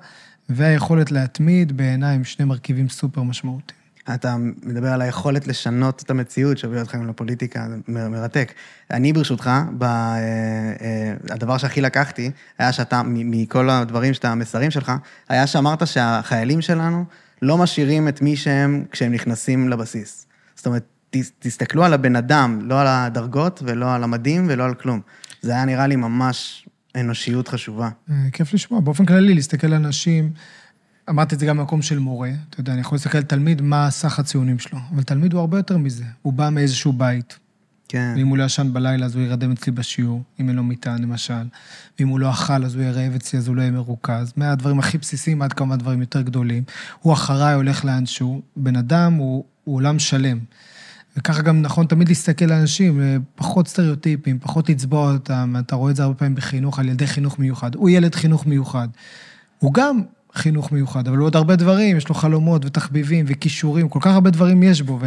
[0.49, 3.84] והיכולת להתמיד, בעיניי, הם שני מרכיבים סופר משמעותיים.
[4.13, 8.53] אתה מדבר על היכולת לשנות את המציאות שהובילה אתכם לפוליטיקה, זה מרתק.
[8.91, 9.85] אני ברשותך, ב,
[11.29, 14.91] הדבר שהכי לקחתי, היה שאתה, מכל הדברים שאתה, המסרים שלך,
[15.29, 17.05] היה שאמרת שהחיילים שלנו
[17.41, 20.25] לא משאירים את מי שהם כשהם נכנסים לבסיס.
[20.55, 20.83] זאת אומרת,
[21.39, 25.01] תסתכלו על הבן אדם, לא על הדרגות ולא על המדים ולא על כלום.
[25.41, 27.89] זה היה נראה לי ממש אנושיות חשובה.
[28.31, 28.79] כיף לשמוע.
[28.81, 30.31] באופן כללי, להסתכל על אנשים...
[31.09, 33.91] אמרתי את זה גם במקום של מורה, אתה יודע, אני יכול להסתכל על תלמיד, מה
[33.91, 37.39] סך הציונים שלו, אבל תלמיד הוא הרבה יותר מזה, הוא בא מאיזשהו בית.
[37.87, 38.13] כן.
[38.17, 41.43] ואם הוא לא ישן בלילה, אז הוא ירדם אצלי בשיעור, אם אין לו מיטה, למשל.
[41.99, 44.33] ואם הוא לא אכל, אז הוא יהיה רעב אצלי, אז הוא לא יהיה מרוכז.
[44.35, 46.63] מהדברים הכי בסיסיים עד כמה דברים יותר גדולים.
[46.99, 48.41] הוא אחריי הולך לאנשהו.
[48.55, 50.39] בן אדם הוא, הוא עולם שלם.
[51.17, 53.01] וככה גם נכון תמיד להסתכל על אנשים,
[53.35, 55.55] פחות סטריאוטיפים, פחות לצבוע אותם.
[55.59, 57.75] אתה רואה את זה הרבה פעמים בחינוך, על ילדי חינוך מיוחד.
[57.75, 58.87] הוא ילד חינוך מיוחד.
[59.59, 60.01] הוא גם
[60.35, 64.29] חינוך מיוחד, אבל הוא עוד הרבה דברים, יש לו חלומות ותחביבים וכישורים, כל כך הרבה
[64.29, 64.99] דברים יש בו,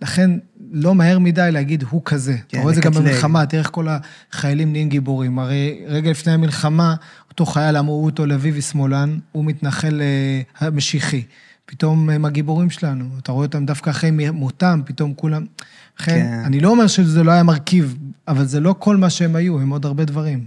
[0.00, 0.30] ולכן
[0.72, 2.36] לא מהר מדי להגיד, הוא כזה.
[2.36, 3.86] כן, אתה רואה את זה גם במלחמה, תראה איך כל
[4.32, 5.38] החיילים נהיים גיבורים.
[5.38, 6.94] הרי רגע לפני המלחמה,
[7.30, 10.02] אותו חייל אמרו אותו לאביבי שמאלן, הוא מתנחל
[10.72, 11.22] משיחי.
[11.66, 15.44] פתאום הם הגיבורים שלנו, אתה רואה אותם דווקא אחרי מותם, פתאום כולם...
[16.00, 16.42] לכן, כן.
[16.44, 17.96] אני לא אומר שזה לא היה מרכיב,
[18.28, 20.44] אבל זה לא כל מה שהם היו, הם עוד הרבה דברים.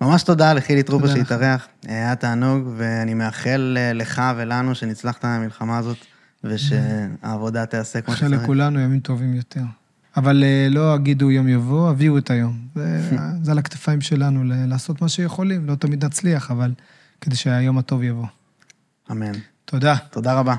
[0.00, 5.96] ממש תודה לחילי טרופה שהתארח, היה תענוג, ואני מאחל לך ולנו שנצלח את המלחמה הזאת,
[6.44, 8.32] ושהעבודה תיעשה כמו שצריך.
[8.32, 9.60] מאחל לכולנו ימים טובים יותר.
[10.16, 12.58] אבל לא אגידו יום יבוא, הביאו את היום.
[12.74, 13.00] זה,
[13.42, 16.72] זה על הכתפיים שלנו, לעשות מה שיכולים, לא תמיד נצליח, אבל
[17.20, 18.26] כדי שהיום הטוב יבוא.
[19.10, 19.32] אמן.
[19.64, 19.96] תודה.
[20.10, 20.54] תודה רבה.